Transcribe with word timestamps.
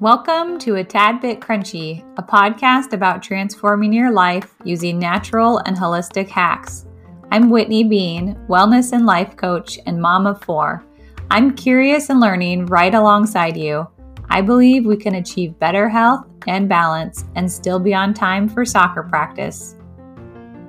Welcome 0.00 0.60
to 0.60 0.76
A 0.76 0.84
Tad 0.84 1.20
Bit 1.20 1.40
Crunchy, 1.40 2.04
a 2.18 2.22
podcast 2.22 2.92
about 2.92 3.20
transforming 3.20 3.92
your 3.92 4.12
life 4.12 4.54
using 4.62 4.96
natural 4.96 5.58
and 5.66 5.76
holistic 5.76 6.28
hacks. 6.28 6.86
I'm 7.32 7.50
Whitney 7.50 7.82
Bean, 7.82 8.36
wellness 8.48 8.92
and 8.92 9.06
life 9.06 9.36
coach 9.36 9.76
and 9.86 10.00
mom 10.00 10.28
of 10.28 10.40
four. 10.40 10.84
I'm 11.32 11.56
curious 11.56 12.10
and 12.10 12.20
learning 12.20 12.66
right 12.66 12.94
alongside 12.94 13.56
you. 13.56 13.88
I 14.30 14.40
believe 14.40 14.86
we 14.86 14.96
can 14.96 15.16
achieve 15.16 15.58
better 15.58 15.88
health 15.88 16.28
and 16.46 16.68
balance 16.68 17.24
and 17.34 17.50
still 17.50 17.80
be 17.80 17.92
on 17.92 18.14
time 18.14 18.48
for 18.48 18.64
soccer 18.64 19.02
practice. 19.02 19.74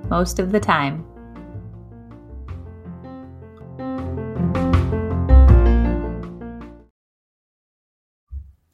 Most 0.10 0.40
of 0.40 0.52
the 0.52 0.60
time. 0.60 1.06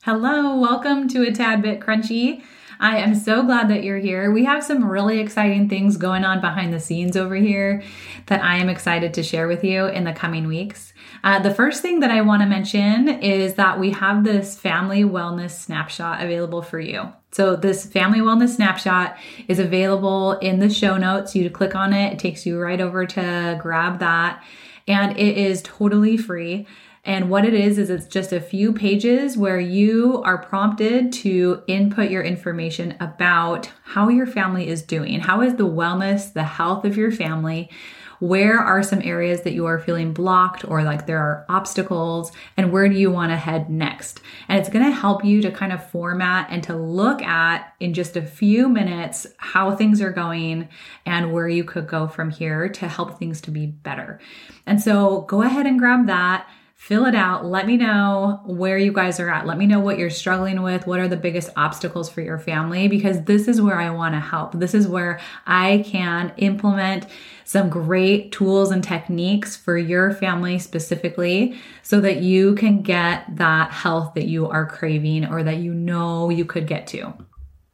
Hello, 0.05 0.55
welcome 0.57 1.07
to 1.07 1.23
a 1.23 1.31
Tad 1.31 1.63
Bit 1.63 1.79
Crunchy. 1.79 2.43
I 2.79 2.97
am 2.97 3.15
so 3.15 3.41
glad 3.41 3.71
that 3.71 3.83
you're 3.83 3.97
here. 3.97 4.31
We 4.31 4.45
have 4.45 4.63
some 4.63 4.85
really 4.85 5.17
exciting 5.17 5.67
things 5.67 5.97
going 5.97 6.23
on 6.23 6.41
behind 6.41 6.71
the 6.71 6.79
scenes 6.79 7.17
over 7.17 7.33
here 7.33 7.81
that 8.27 8.43
I 8.43 8.57
am 8.57 8.69
excited 8.69 9.15
to 9.15 9.23
share 9.23 9.47
with 9.47 9.63
you 9.63 9.87
in 9.87 10.03
the 10.03 10.13
coming 10.13 10.45
weeks. 10.45 10.93
Uh, 11.23 11.39
the 11.39 11.55
first 11.55 11.81
thing 11.81 12.01
that 12.01 12.11
I 12.11 12.21
want 12.21 12.43
to 12.43 12.47
mention 12.47 13.09
is 13.09 13.55
that 13.55 13.79
we 13.79 13.89
have 13.93 14.23
this 14.23 14.55
family 14.55 15.01
wellness 15.01 15.53
snapshot 15.53 16.23
available 16.23 16.61
for 16.61 16.79
you. 16.79 17.11
So, 17.31 17.55
this 17.55 17.87
family 17.87 18.19
wellness 18.19 18.49
snapshot 18.49 19.17
is 19.47 19.57
available 19.57 20.33
in 20.33 20.59
the 20.59 20.69
show 20.69 20.97
notes. 20.97 21.35
You 21.35 21.49
click 21.49 21.73
on 21.73 21.93
it, 21.93 22.13
it 22.13 22.19
takes 22.19 22.45
you 22.45 22.59
right 22.59 22.79
over 22.79 23.07
to 23.07 23.57
grab 23.59 23.97
that, 24.01 24.43
and 24.87 25.17
it 25.17 25.35
is 25.35 25.63
totally 25.63 26.15
free. 26.15 26.67
And 27.05 27.29
what 27.29 27.45
it 27.45 27.53
is, 27.53 27.77
is 27.77 27.91
it's 27.91 28.07
just 28.07 28.33
a 28.33 28.41
few 28.41 28.73
pages 28.73 29.37
where 29.37 29.59
you 29.59 30.23
are 30.23 30.39
prompted 30.39 31.13
to 31.13 31.61
input 31.67 32.09
your 32.09 32.23
information 32.23 32.95
about 32.99 33.71
how 33.83 34.09
your 34.09 34.25
family 34.25 34.67
is 34.67 34.81
doing. 34.81 35.19
How 35.19 35.41
is 35.41 35.55
the 35.55 35.67
wellness, 35.67 36.33
the 36.33 36.43
health 36.43 36.83
of 36.83 36.97
your 36.97 37.11
family? 37.11 37.69
Where 38.19 38.57
are 38.57 38.81
some 38.81 39.01
areas 39.03 39.41
that 39.41 39.53
you 39.53 39.65
are 39.65 39.77
feeling 39.77 40.13
blocked 40.13 40.67
or 40.67 40.83
like 40.83 41.05
there 41.05 41.19
are 41.19 41.45
obstacles? 41.47 42.31
And 42.57 42.71
where 42.71 42.89
do 42.89 42.95
you 42.95 43.11
want 43.11 43.31
to 43.31 43.37
head 43.37 43.69
next? 43.69 44.21
And 44.47 44.59
it's 44.59 44.69
going 44.69 44.85
to 44.85 44.91
help 44.91 45.23
you 45.23 45.41
to 45.43 45.51
kind 45.51 45.73
of 45.73 45.87
format 45.91 46.47
and 46.49 46.63
to 46.63 46.75
look 46.75 47.21
at 47.21 47.73
in 47.79 47.93
just 47.93 48.17
a 48.17 48.21
few 48.21 48.67
minutes 48.67 49.27
how 49.37 49.75
things 49.75 50.01
are 50.01 50.11
going 50.11 50.69
and 51.05 51.33
where 51.33 51.49
you 51.49 51.63
could 51.63 51.87
go 51.87 52.07
from 52.07 52.31
here 52.31 52.67
to 52.69 52.87
help 52.87 53.19
things 53.19 53.41
to 53.41 53.51
be 53.51 53.67
better. 53.67 54.19
And 54.65 54.81
so 54.81 55.21
go 55.21 55.43
ahead 55.43 55.67
and 55.67 55.77
grab 55.77 56.07
that 56.07 56.47
fill 56.85 57.07
it 57.07 57.15
out. 57.15 57.43
Let 57.43 57.65
me 57.65 57.77
know 57.77 58.41
where 58.45 58.77
you 58.77 58.93
guys 58.93 59.19
are 59.19 59.27
at. 59.27 59.47
Let 59.47 59.57
me 59.57 59.65
know 59.65 59.79
what 59.79 59.97
you're 59.97 60.11
struggling 60.11 60.61
with. 60.61 60.85
What 60.85 60.99
are 60.99 61.07
the 61.07 61.17
biggest 61.17 61.49
obstacles 61.55 62.11
for 62.11 62.21
your 62.21 62.37
family? 62.37 62.87
Because 62.87 63.23
this 63.23 63.47
is 63.47 63.59
where 63.59 63.79
I 63.79 63.89
want 63.89 64.13
to 64.13 64.19
help. 64.19 64.51
This 64.51 64.75
is 64.75 64.87
where 64.87 65.19
I 65.47 65.83
can 65.83 66.31
implement 66.37 67.07
some 67.43 67.71
great 67.71 68.31
tools 68.31 68.69
and 68.69 68.83
techniques 68.83 69.55
for 69.57 69.79
your 69.79 70.13
family 70.13 70.59
specifically 70.59 71.59
so 71.81 71.99
that 72.01 72.21
you 72.21 72.53
can 72.53 72.83
get 72.83 73.35
that 73.35 73.71
health 73.71 74.13
that 74.13 74.27
you 74.27 74.47
are 74.47 74.67
craving 74.67 75.25
or 75.25 75.41
that 75.41 75.57
you 75.57 75.73
know 75.73 76.29
you 76.29 76.45
could 76.45 76.67
get 76.67 76.85
to 76.85 77.15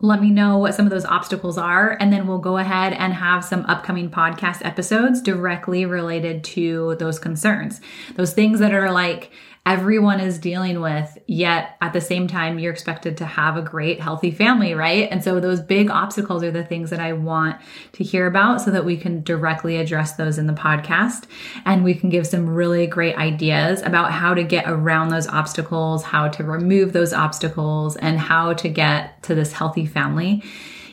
let 0.01 0.21
me 0.21 0.29
know 0.31 0.57
what 0.57 0.73
some 0.73 0.85
of 0.85 0.91
those 0.91 1.05
obstacles 1.05 1.57
are, 1.57 1.95
and 1.99 2.11
then 2.11 2.27
we'll 2.27 2.39
go 2.39 2.57
ahead 2.57 2.93
and 2.93 3.13
have 3.13 3.45
some 3.45 3.65
upcoming 3.67 4.09
podcast 4.09 4.65
episodes 4.65 5.21
directly 5.21 5.85
related 5.85 6.43
to 6.43 6.95
those 6.95 7.19
concerns. 7.19 7.79
Those 8.15 8.33
things 8.33 8.59
that 8.59 8.73
are 8.73 8.91
like, 8.91 9.31
everyone 9.65 10.19
is 10.19 10.39
dealing 10.39 10.81
with, 10.81 11.17
yet 11.27 11.77
at 11.81 11.93
the 11.93 12.01
same 12.01 12.27
time, 12.27 12.57
you're 12.57 12.71
expected 12.71 13.15
to 13.17 13.25
have 13.25 13.57
a 13.57 13.61
great, 13.61 14.01
healthy 14.01 14.31
family, 14.31 14.73
right? 14.73 15.07
And 15.11 15.23
so 15.23 15.39
those 15.39 15.61
big 15.61 15.89
obstacles 15.89 16.43
are 16.43 16.51
the 16.51 16.63
things 16.63 16.89
that 16.89 16.99
I 16.99 17.13
want 17.13 17.57
to 17.93 18.03
hear 18.03 18.25
about 18.25 18.61
so 18.61 18.71
that 18.71 18.85
we 18.85 18.97
can 18.97 19.21
directly 19.21 19.77
address 19.77 20.13
those 20.13 20.39
in 20.39 20.47
the 20.47 20.53
podcast 20.53 21.25
and 21.63 21.83
we 21.83 21.93
can 21.93 22.09
give 22.09 22.25
some 22.25 22.49
really 22.49 22.87
great 22.87 23.15
ideas 23.17 23.83
about 23.83 24.11
how 24.11 24.33
to 24.33 24.43
get 24.43 24.67
around 24.67 25.09
those 25.09 25.27
obstacles, 25.27 26.03
how 26.03 26.27
to 26.29 26.43
remove 26.43 26.91
those 26.91 27.13
obstacles, 27.13 27.95
and 27.97 28.17
how 28.17 28.53
to 28.53 28.67
get 28.67 29.21
to 29.23 29.35
this 29.35 29.53
healthy 29.53 29.85
family, 29.85 30.43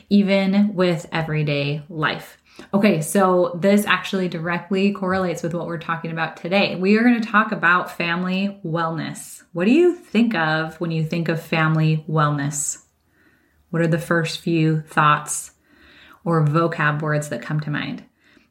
even 0.09 0.75
with 0.75 1.07
everyday 1.11 1.81
life. 1.89 2.38
Okay, 2.73 3.01
so 3.01 3.57
this 3.59 3.85
actually 3.85 4.27
directly 4.27 4.91
correlates 4.91 5.41
with 5.41 5.53
what 5.53 5.67
we're 5.67 5.79
talking 5.79 6.11
about 6.11 6.37
today. 6.37 6.75
We 6.75 6.97
are 6.97 7.03
going 7.03 7.19
to 7.19 7.27
talk 7.27 7.51
about 7.51 7.91
family 7.91 8.59
wellness. 8.63 9.43
What 9.53 9.65
do 9.65 9.71
you 9.71 9.95
think 9.95 10.35
of 10.35 10.79
when 10.79 10.91
you 10.91 11.03
think 11.03 11.29
of 11.29 11.41
family 11.41 12.05
wellness? 12.07 12.83
What 13.69 13.81
are 13.81 13.87
the 13.87 13.97
first 13.97 14.39
few 14.39 14.81
thoughts 14.81 15.51
or 16.23 16.45
vocab 16.45 17.01
words 17.01 17.29
that 17.29 17.41
come 17.41 17.59
to 17.61 17.71
mind? 17.71 18.03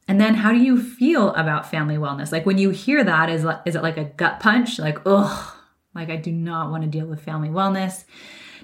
And 0.08 0.20
then 0.20 0.34
how 0.34 0.52
do 0.52 0.58
you 0.58 0.82
feel 0.82 1.34
about 1.34 1.70
family 1.70 1.96
wellness? 1.96 2.32
Like 2.32 2.46
when 2.46 2.58
you 2.58 2.70
hear 2.70 3.04
that, 3.04 3.28
is, 3.28 3.46
is 3.66 3.76
it 3.76 3.82
like 3.82 3.98
a 3.98 4.04
gut 4.04 4.40
punch? 4.40 4.78
Like, 4.78 4.98
ugh, 5.04 5.54
like 5.94 6.08
I 6.08 6.16
do 6.16 6.32
not 6.32 6.70
want 6.70 6.82
to 6.82 6.88
deal 6.88 7.06
with 7.06 7.22
family 7.22 7.50
wellness. 7.50 8.04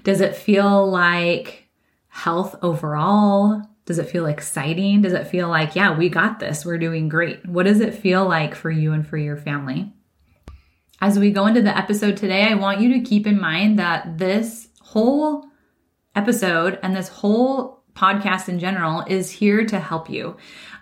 Does 0.03 0.21
it 0.21 0.35
feel 0.35 0.89
like 0.89 1.69
health 2.07 2.55
overall? 2.61 3.61
Does 3.85 3.99
it 3.99 4.09
feel 4.09 4.25
exciting? 4.25 5.01
Does 5.01 5.13
it 5.13 5.27
feel 5.27 5.47
like, 5.47 5.75
yeah, 5.75 5.95
we 5.95 6.09
got 6.09 6.39
this, 6.39 6.65
we're 6.65 6.79
doing 6.79 7.07
great? 7.07 7.45
What 7.45 7.63
does 7.63 7.79
it 7.79 7.93
feel 7.93 8.27
like 8.27 8.55
for 8.55 8.71
you 8.71 8.93
and 8.93 9.07
for 9.07 9.17
your 9.17 9.37
family? 9.37 9.93
As 11.01 11.19
we 11.19 11.31
go 11.31 11.45
into 11.45 11.61
the 11.61 11.77
episode 11.77 12.17
today, 12.17 12.43
I 12.43 12.55
want 12.55 12.81
you 12.81 12.93
to 12.93 13.01
keep 13.01 13.27
in 13.27 13.39
mind 13.39 13.77
that 13.79 14.17
this 14.17 14.69
whole 14.81 15.45
episode 16.15 16.79
and 16.81 16.95
this 16.95 17.09
whole 17.09 17.83
podcast 17.93 18.49
in 18.49 18.59
general 18.59 19.03
is 19.07 19.29
here 19.29 19.65
to 19.65 19.79
help 19.79 20.09
you. 20.09 20.35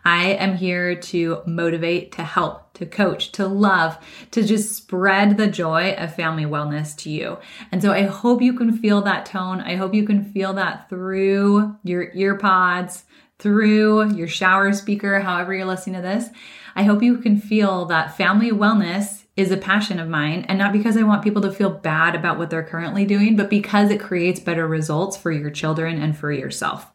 I 0.05 0.33
am 0.33 0.55
here 0.55 0.95
to 0.95 1.41
motivate, 1.45 2.13
to 2.13 2.23
help, 2.23 2.72
to 2.83 2.89
coach, 2.89 3.31
to 3.33 3.47
love, 3.47 3.97
to 4.31 4.43
just 4.43 4.75
spread 4.75 5.37
the 5.37 5.47
joy 5.47 5.93
of 5.93 6.15
family 6.15 6.45
wellness 6.45 6.95
to 6.97 7.09
you. 7.09 7.37
And 7.71 7.81
so 7.81 7.91
I 7.91 8.03
hope 8.03 8.41
you 8.41 8.53
can 8.53 8.77
feel 8.77 9.01
that 9.01 9.25
tone. 9.25 9.61
I 9.61 9.75
hope 9.75 9.93
you 9.93 10.05
can 10.05 10.23
feel 10.23 10.53
that 10.53 10.89
through 10.89 11.75
your 11.83 12.11
ear 12.13 12.37
pods, 12.37 13.05
through 13.39 14.13
your 14.13 14.27
shower 14.27 14.73
speaker, 14.73 15.19
however 15.19 15.53
you're 15.53 15.65
listening 15.65 15.95
to 15.95 16.01
this. 16.01 16.29
I 16.75 16.83
hope 16.83 17.03
you 17.03 17.17
can 17.17 17.39
feel 17.39 17.85
that 17.85 18.17
family 18.17 18.51
wellness 18.51 19.23
is 19.35 19.51
a 19.51 19.57
passion 19.57 19.99
of 19.99 20.07
mine 20.07 20.45
and 20.47 20.59
not 20.59 20.73
because 20.73 20.95
I 20.95 21.03
want 21.03 21.23
people 21.23 21.41
to 21.41 21.51
feel 21.51 21.69
bad 21.69 22.15
about 22.15 22.37
what 22.37 22.49
they're 22.49 22.63
currently 22.63 23.05
doing, 23.05 23.35
but 23.35 23.49
because 23.49 23.89
it 23.89 23.99
creates 23.99 24.39
better 24.39 24.67
results 24.67 25.17
for 25.17 25.31
your 25.31 25.49
children 25.49 25.99
and 26.01 26.17
for 26.17 26.31
yourself 26.31 26.91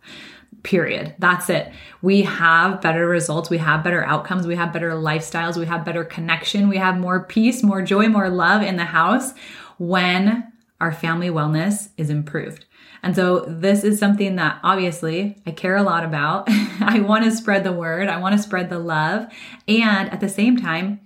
period. 0.63 1.15
That's 1.19 1.49
it. 1.51 1.73
We 2.03 2.23
have 2.23 2.81
better 2.81 3.07
results. 3.07 3.51
We 3.51 3.59
have 3.59 3.85
better 3.85 4.05
outcomes. 4.05 4.47
We 4.47 4.57
have 4.57 4.73
better 4.73 4.91
lifestyles. 4.93 5.57
We 5.57 5.67
have 5.67 5.85
better 5.85 6.05
connection. 6.05 6.69
We 6.69 6.79
have 6.79 6.99
more 6.99 7.25
peace, 7.25 7.63
more 7.63 7.83
joy, 7.83 8.09
more 8.09 8.29
love 8.29 8.63
in 8.63 8.77
the 8.77 8.85
house 8.85 9.33
when 9.79 10.53
our 10.81 10.93
family 10.93 11.29
wellness 11.29 11.89
is 11.97 12.11
improved. 12.11 12.67
And 13.03 13.15
so, 13.15 13.45
this 13.47 13.85
is 13.85 14.01
something 14.01 14.37
that 14.37 14.59
obviously 14.65 15.41
I 15.47 15.53
care 15.53 15.77
a 15.77 15.85
lot 15.85 16.05
about. 16.05 16.45
I 16.81 17.01
want 17.01 17.25
to 17.25 17.31
spread 17.31 17.63
the 17.63 17.73
word, 17.73 18.09
I 18.09 18.19
want 18.19 18.37
to 18.37 18.43
spread 18.43 18.71
the 18.71 18.81
love. 18.81 19.27
And 19.69 20.11
at 20.11 20.21
the 20.21 20.29
same 20.29 20.57
time, 20.57 21.01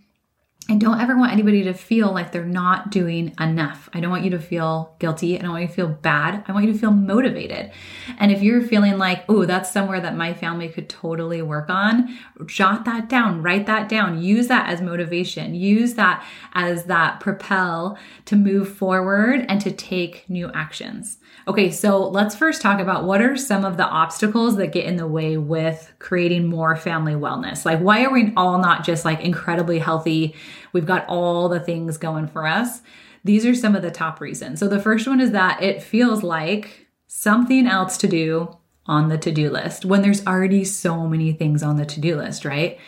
I 0.71 0.77
don't 0.77 1.01
ever 1.01 1.19
want 1.19 1.33
anybody 1.33 1.65
to 1.65 1.75
feel 1.75 2.13
like 2.13 2.31
they're 2.31 2.45
not 2.45 2.91
doing 2.91 3.35
enough. 3.41 3.89
I 3.93 4.01
don't 4.01 4.11
want 4.11 4.23
you 4.23 4.31
to 4.31 4.39
feel 4.39 4.95
guilty. 5.01 5.37
I 5.37 5.43
don't 5.43 5.51
want 5.51 5.63
you 5.63 5.69
to 5.69 5.75
feel 5.75 5.89
bad. 5.89 6.45
I 6.47 6.53
want 6.53 6.67
you 6.67 6.73
to 6.73 6.79
feel 6.79 6.93
motivated. 6.93 7.73
And 8.19 8.31
if 8.31 8.43
you're 8.43 8.63
feeling 8.63 8.97
like, 8.97 9.25
oh, 9.29 9.45
that's 9.45 9.73
somewhere 9.73 10.01
that 10.01 10.17
my 10.17 10.33
family 10.33 10.69
could 10.69 10.89
totally 10.89 11.43
work 11.43 11.69
on, 11.69 12.17
jot 12.47 12.85
that 12.85 13.09
down, 13.09 13.43
write 13.43 13.67
that 13.67 13.89
down, 13.89 14.23
use 14.23 14.47
that 14.49 14.69
as 14.69 14.81
motivation, 14.81 15.55
use 15.55 15.95
that 15.95 16.25
as 16.53 16.85
that 16.85 17.19
propel 17.19 17.99
to 18.27 18.37
move 18.37 18.73
forward 18.73 19.45
and 19.49 19.61
to 19.63 19.73
take 19.73 20.31
new 20.31 20.49
actions. 20.55 21.19
Okay, 21.49 21.73
so 21.73 22.09
let's 22.09 22.37
first 22.37 22.63
talk 22.63 22.79
about 22.79 23.05
what 23.05 23.21
are 23.21 23.37
some 23.37 23.65
of 23.65 23.77
the 23.77 23.87
obstacles 23.87 24.57
that 24.57 24.71
get 24.71 24.85
in 24.85 24.97
the 24.97 25.09
way 25.09 25.37
with 25.37 25.93
creating 25.99 26.47
more 26.47 26.77
family 26.77 27.15
wellness? 27.15 27.65
Like, 27.65 27.81
why 27.81 28.05
are 28.05 28.13
we 28.13 28.33
all 28.37 28.59
not 28.59 28.85
just 28.85 29.05
like 29.05 29.21
incredibly 29.21 29.81
healthy? 29.81 30.37
We've 30.73 30.87
got 30.87 31.07
all 31.09 31.49
the 31.49 31.61
things 31.61 31.97
going 31.99 32.29
for 32.29 32.47
us. 32.47 32.83
These 33.25 33.47
are 33.47 33.55
some 33.55 33.77
of 33.77 33.83
the 33.83 33.91
top 33.91 34.21
reasons. 34.21 34.61
So, 34.61 34.69
the 34.69 34.81
first 34.81 35.07
one 35.07 35.21
is 35.21 35.31
that 35.33 35.63
it 35.63 35.83
feels 35.83 36.23
like 36.23 36.89
something 37.07 37.67
else 37.67 37.97
to 37.99 38.09
do 38.09 38.57
on 38.87 39.09
the 39.09 39.19
to 39.19 39.31
do 39.31 39.49
list 39.49 39.85
when 39.85 40.03
there's 40.03 40.27
already 40.27 40.65
so 40.65 41.07
many 41.07 41.33
things 41.33 41.63
on 41.63 41.77
the 41.77 41.87
to 41.87 42.01
do 42.01 42.17
list, 42.17 42.45
right? 42.45 42.79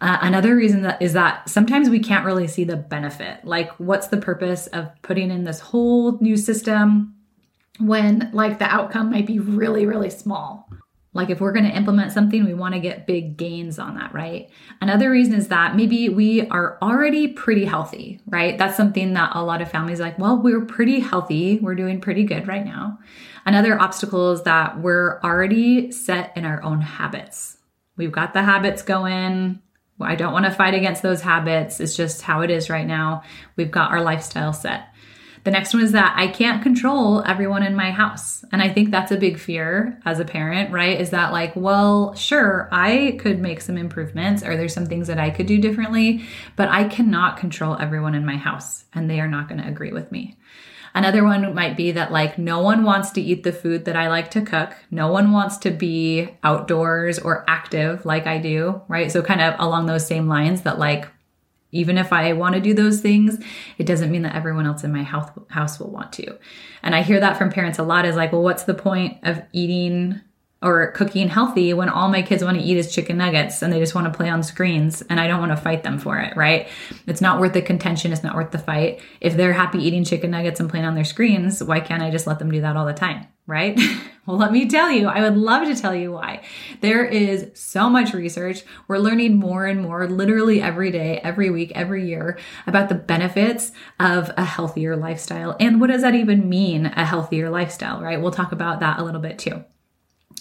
Uh, 0.00 0.18
another 0.20 0.54
reason 0.54 0.82
that 0.82 1.00
is 1.02 1.12
that 1.12 1.48
sometimes 1.48 1.90
we 1.90 1.98
can't 1.98 2.24
really 2.24 2.46
see 2.46 2.64
the 2.64 2.76
benefit. 2.76 3.44
Like, 3.44 3.70
what's 3.78 4.08
the 4.08 4.16
purpose 4.16 4.66
of 4.68 4.90
putting 5.02 5.30
in 5.30 5.44
this 5.44 5.60
whole 5.60 6.18
new 6.20 6.36
system? 6.36 7.14
when 7.78 8.30
like 8.32 8.58
the 8.58 8.64
outcome 8.64 9.10
might 9.10 9.26
be 9.26 9.38
really, 9.38 9.86
really 9.86 10.10
small. 10.10 10.67
Like 11.18 11.30
if 11.30 11.40
we're 11.40 11.52
going 11.52 11.64
to 11.64 11.76
implement 11.76 12.12
something, 12.12 12.44
we 12.44 12.54
want 12.54 12.74
to 12.74 12.80
get 12.80 13.04
big 13.04 13.36
gains 13.36 13.80
on 13.80 13.96
that, 13.96 14.14
right? 14.14 14.48
Another 14.80 15.10
reason 15.10 15.34
is 15.34 15.48
that 15.48 15.74
maybe 15.74 16.08
we 16.08 16.46
are 16.48 16.78
already 16.80 17.26
pretty 17.26 17.64
healthy, 17.64 18.20
right? 18.26 18.56
That's 18.56 18.76
something 18.76 19.14
that 19.14 19.32
a 19.34 19.42
lot 19.42 19.60
of 19.60 19.68
families 19.68 19.98
like, 19.98 20.16
well, 20.16 20.40
we're 20.40 20.64
pretty 20.64 21.00
healthy. 21.00 21.58
We're 21.58 21.74
doing 21.74 22.00
pretty 22.00 22.22
good 22.22 22.46
right 22.46 22.64
now. 22.64 23.00
Another 23.44 23.80
obstacle 23.80 24.30
is 24.30 24.42
that 24.44 24.80
we're 24.80 25.20
already 25.22 25.90
set 25.90 26.36
in 26.36 26.44
our 26.44 26.62
own 26.62 26.82
habits. 26.82 27.56
We've 27.96 28.12
got 28.12 28.32
the 28.32 28.44
habits 28.44 28.82
going. 28.82 29.60
I 30.00 30.14
don't 30.14 30.32
want 30.32 30.44
to 30.44 30.52
fight 30.52 30.74
against 30.74 31.02
those 31.02 31.22
habits. 31.22 31.80
It's 31.80 31.96
just 31.96 32.22
how 32.22 32.42
it 32.42 32.50
is 32.50 32.70
right 32.70 32.86
now. 32.86 33.24
We've 33.56 33.72
got 33.72 33.90
our 33.90 34.02
lifestyle 34.02 34.52
set. 34.52 34.94
The 35.44 35.50
next 35.50 35.74
one 35.74 35.82
is 35.82 35.92
that 35.92 36.14
I 36.16 36.28
can't 36.28 36.62
control 36.62 37.22
everyone 37.24 37.62
in 37.62 37.74
my 37.74 37.90
house. 37.90 38.44
And 38.52 38.62
I 38.62 38.68
think 38.68 38.90
that's 38.90 39.12
a 39.12 39.16
big 39.16 39.38
fear 39.38 40.00
as 40.04 40.20
a 40.20 40.24
parent, 40.24 40.72
right? 40.72 41.00
Is 41.00 41.10
that 41.10 41.32
like, 41.32 41.54
well, 41.54 42.14
sure, 42.14 42.68
I 42.72 43.16
could 43.20 43.38
make 43.40 43.60
some 43.60 43.76
improvements 43.76 44.42
or 44.42 44.56
there's 44.56 44.74
some 44.74 44.86
things 44.86 45.06
that 45.08 45.18
I 45.18 45.30
could 45.30 45.46
do 45.46 45.58
differently, 45.58 46.24
but 46.56 46.68
I 46.68 46.84
cannot 46.84 47.36
control 47.36 47.76
everyone 47.78 48.14
in 48.14 48.26
my 48.26 48.36
house 48.36 48.84
and 48.94 49.08
they 49.08 49.20
are 49.20 49.28
not 49.28 49.48
going 49.48 49.60
to 49.60 49.68
agree 49.68 49.92
with 49.92 50.10
me. 50.12 50.36
Another 50.94 51.22
one 51.22 51.54
might 51.54 51.76
be 51.76 51.92
that 51.92 52.10
like 52.10 52.38
no 52.38 52.60
one 52.60 52.82
wants 52.82 53.10
to 53.12 53.20
eat 53.20 53.44
the 53.44 53.52
food 53.52 53.84
that 53.84 53.96
I 53.96 54.08
like 54.08 54.30
to 54.32 54.40
cook. 54.40 54.74
No 54.90 55.12
one 55.12 55.32
wants 55.32 55.58
to 55.58 55.70
be 55.70 56.28
outdoors 56.42 57.18
or 57.18 57.44
active 57.48 58.04
like 58.04 58.26
I 58.26 58.38
do, 58.38 58.82
right? 58.88 59.12
So 59.12 59.22
kind 59.22 59.40
of 59.40 59.54
along 59.58 59.86
those 59.86 60.06
same 60.06 60.28
lines 60.28 60.62
that 60.62 60.78
like 60.78 61.08
even 61.70 61.98
if 61.98 62.12
I 62.12 62.32
want 62.32 62.54
to 62.54 62.60
do 62.60 62.74
those 62.74 63.00
things, 63.00 63.42
it 63.76 63.84
doesn't 63.84 64.10
mean 64.10 64.22
that 64.22 64.34
everyone 64.34 64.66
else 64.66 64.84
in 64.84 64.92
my 64.92 65.02
house 65.02 65.30
house 65.48 65.78
will 65.78 65.90
want 65.90 66.12
to. 66.14 66.38
And 66.82 66.94
I 66.94 67.02
hear 67.02 67.20
that 67.20 67.36
from 67.36 67.50
parents 67.50 67.78
a 67.78 67.82
lot 67.82 68.06
is 68.06 68.16
like, 68.16 68.32
well, 68.32 68.42
what's 68.42 68.64
the 68.64 68.74
point 68.74 69.18
of 69.22 69.42
eating 69.52 70.20
or 70.60 70.90
cooking 70.92 71.28
healthy 71.28 71.72
when 71.72 71.88
all 71.88 72.08
my 72.08 72.20
kids 72.20 72.42
want 72.42 72.58
to 72.58 72.62
eat 72.62 72.76
is 72.76 72.92
chicken 72.92 73.16
nuggets 73.16 73.62
and 73.62 73.72
they 73.72 73.78
just 73.78 73.94
want 73.94 74.12
to 74.12 74.16
play 74.16 74.28
on 74.28 74.42
screens 74.42 75.02
and 75.02 75.20
I 75.20 75.28
don't 75.28 75.38
want 75.38 75.52
to 75.52 75.56
fight 75.56 75.84
them 75.84 75.98
for 75.98 76.18
it, 76.18 76.36
right? 76.36 76.68
It's 77.06 77.20
not 77.20 77.38
worth 77.38 77.52
the 77.52 77.62
contention, 77.62 78.12
it's 78.12 78.24
not 78.24 78.34
worth 78.34 78.50
the 78.50 78.58
fight. 78.58 79.00
If 79.20 79.36
they're 79.36 79.52
happy 79.52 79.78
eating 79.78 80.04
chicken 80.04 80.32
nuggets 80.32 80.58
and 80.58 80.68
playing 80.68 80.86
on 80.86 80.96
their 80.96 81.04
screens, 81.04 81.62
why 81.62 81.78
can't 81.78 82.02
I 82.02 82.10
just 82.10 82.26
let 82.26 82.40
them 82.40 82.50
do 82.50 82.60
that 82.62 82.76
all 82.76 82.86
the 82.86 82.92
time, 82.92 83.28
right? 83.46 83.78
well, 84.26 84.36
let 84.36 84.50
me 84.50 84.68
tell 84.68 84.90
you, 84.90 85.06
I 85.06 85.20
would 85.20 85.36
love 85.36 85.68
to 85.68 85.80
tell 85.80 85.94
you 85.94 86.10
why. 86.10 86.42
There 86.80 87.04
is 87.04 87.52
so 87.54 87.88
much 87.88 88.12
research. 88.12 88.62
We're 88.88 88.98
learning 88.98 89.36
more 89.36 89.64
and 89.64 89.80
more 89.80 90.08
literally 90.08 90.60
every 90.60 90.90
day, 90.90 91.20
every 91.22 91.50
week, 91.50 91.70
every 91.76 92.08
year 92.08 92.36
about 92.66 92.88
the 92.88 92.96
benefits 92.96 93.70
of 94.00 94.32
a 94.36 94.44
healthier 94.44 94.96
lifestyle. 94.96 95.56
And 95.60 95.80
what 95.80 95.90
does 95.90 96.02
that 96.02 96.16
even 96.16 96.48
mean, 96.48 96.86
a 96.86 97.04
healthier 97.04 97.48
lifestyle, 97.48 98.02
right? 98.02 98.20
We'll 98.20 98.32
talk 98.32 98.50
about 98.50 98.80
that 98.80 98.98
a 98.98 99.04
little 99.04 99.20
bit 99.20 99.38
too. 99.38 99.64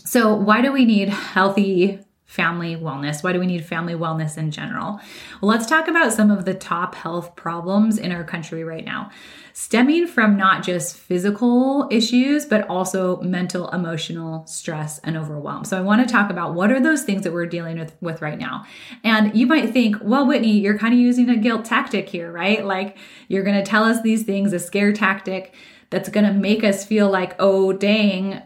So, 0.07 0.33
why 0.33 0.61
do 0.61 0.71
we 0.71 0.85
need 0.85 1.09
healthy 1.09 1.99
family 2.23 2.77
wellness? 2.77 3.25
Why 3.25 3.33
do 3.33 3.41
we 3.41 3.45
need 3.45 3.65
family 3.65 3.93
wellness 3.93 4.37
in 4.37 4.51
general? 4.51 5.01
Well, 5.41 5.49
let's 5.49 5.65
talk 5.65 5.89
about 5.89 6.13
some 6.13 6.31
of 6.31 6.45
the 6.45 6.53
top 6.53 6.95
health 6.95 7.35
problems 7.35 7.97
in 7.97 8.13
our 8.13 8.23
country 8.23 8.63
right 8.63 8.85
now, 8.85 9.11
stemming 9.51 10.07
from 10.07 10.37
not 10.37 10.63
just 10.63 10.95
physical 10.95 11.89
issues, 11.91 12.45
but 12.45 12.69
also 12.69 13.19
mental, 13.19 13.69
emotional 13.71 14.47
stress 14.47 14.99
and 14.99 15.17
overwhelm. 15.17 15.65
So, 15.65 15.77
I 15.77 15.81
want 15.81 16.07
to 16.07 16.09
talk 16.09 16.29
about 16.29 16.53
what 16.53 16.71
are 16.71 16.79
those 16.79 17.03
things 17.03 17.23
that 17.23 17.33
we're 17.33 17.45
dealing 17.45 17.77
with, 17.77 17.93
with 17.99 18.21
right 18.21 18.39
now. 18.39 18.63
And 19.03 19.35
you 19.35 19.45
might 19.45 19.73
think, 19.73 19.97
well, 20.01 20.25
Whitney, 20.25 20.57
you're 20.57 20.77
kind 20.77 20.93
of 20.93 21.01
using 21.01 21.29
a 21.29 21.35
guilt 21.35 21.65
tactic 21.65 22.07
here, 22.07 22.31
right? 22.31 22.63
Like 22.63 22.97
you're 23.27 23.43
going 23.43 23.61
to 23.61 23.69
tell 23.69 23.83
us 23.83 24.01
these 24.03 24.23
things, 24.23 24.53
a 24.53 24.59
scare 24.59 24.93
tactic 24.93 25.53
that's 25.89 26.07
going 26.07 26.25
to 26.25 26.33
make 26.33 26.63
us 26.63 26.85
feel 26.85 27.09
like, 27.09 27.35
oh, 27.39 27.73
dang, 27.73 28.41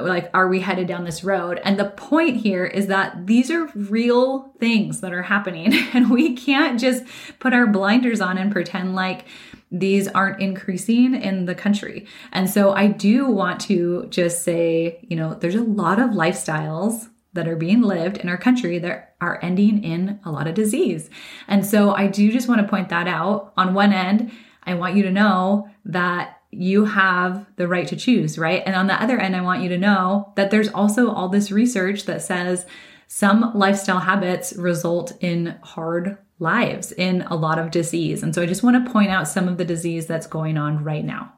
like 0.00 0.30
are 0.34 0.48
we 0.48 0.60
headed 0.60 0.88
down 0.88 1.04
this 1.04 1.24
road? 1.24 1.60
And 1.64 1.78
the 1.78 1.90
point 1.90 2.36
here 2.36 2.64
is 2.64 2.88
that 2.88 3.26
these 3.26 3.50
are 3.50 3.66
real 3.74 4.52
things 4.58 5.00
that 5.00 5.12
are 5.12 5.22
happening 5.22 5.72
and 5.92 6.10
we 6.10 6.34
can't 6.34 6.80
just 6.80 7.04
put 7.38 7.54
our 7.54 7.66
blinders 7.66 8.20
on 8.20 8.38
and 8.38 8.52
pretend 8.52 8.94
like 8.94 9.26
these 9.70 10.06
aren't 10.08 10.40
increasing 10.40 11.14
in 11.14 11.46
the 11.46 11.54
country. 11.54 12.06
And 12.32 12.48
so 12.48 12.72
i 12.72 12.86
do 12.86 13.26
want 13.26 13.60
to 13.62 14.06
just 14.10 14.42
say 14.42 14.98
you 15.08 15.16
know 15.16 15.34
there's 15.34 15.54
a 15.54 15.62
lot 15.62 16.00
of 16.00 16.10
lifestyles 16.10 17.08
that 17.32 17.48
are 17.48 17.56
being 17.56 17.82
lived 17.82 18.16
in 18.18 18.28
our 18.28 18.38
country 18.38 18.78
that 18.78 19.16
are 19.20 19.40
ending 19.42 19.82
in 19.82 20.20
a 20.24 20.30
lot 20.30 20.46
of 20.46 20.54
disease. 20.54 21.10
And 21.48 21.64
so 21.64 21.92
i 21.92 22.06
do 22.06 22.32
just 22.32 22.48
want 22.48 22.60
to 22.60 22.68
point 22.68 22.88
that 22.88 23.06
out. 23.06 23.52
On 23.56 23.74
one 23.74 23.92
end 23.92 24.32
i 24.64 24.74
want 24.74 24.96
you 24.96 25.02
to 25.04 25.12
know 25.12 25.68
that 25.84 26.40
you 26.54 26.84
have 26.84 27.46
the 27.56 27.68
right 27.68 27.86
to 27.88 27.96
choose, 27.96 28.38
right? 28.38 28.62
And 28.64 28.74
on 28.74 28.86
the 28.86 29.00
other 29.00 29.18
end, 29.18 29.36
I 29.36 29.42
want 29.42 29.62
you 29.62 29.68
to 29.70 29.78
know 29.78 30.32
that 30.36 30.50
there's 30.50 30.68
also 30.68 31.10
all 31.10 31.28
this 31.28 31.50
research 31.50 32.04
that 32.04 32.22
says 32.22 32.66
some 33.06 33.52
lifestyle 33.54 34.00
habits 34.00 34.54
result 34.54 35.12
in 35.20 35.58
hard 35.62 36.18
lives, 36.38 36.92
in 36.92 37.22
a 37.22 37.36
lot 37.36 37.58
of 37.58 37.70
disease. 37.70 38.22
And 38.22 38.34
so 38.34 38.42
I 38.42 38.46
just 38.46 38.62
want 38.62 38.84
to 38.84 38.92
point 38.92 39.10
out 39.10 39.28
some 39.28 39.48
of 39.48 39.56
the 39.56 39.64
disease 39.64 40.06
that's 40.06 40.26
going 40.26 40.56
on 40.58 40.82
right 40.82 41.04
now. 41.04 41.32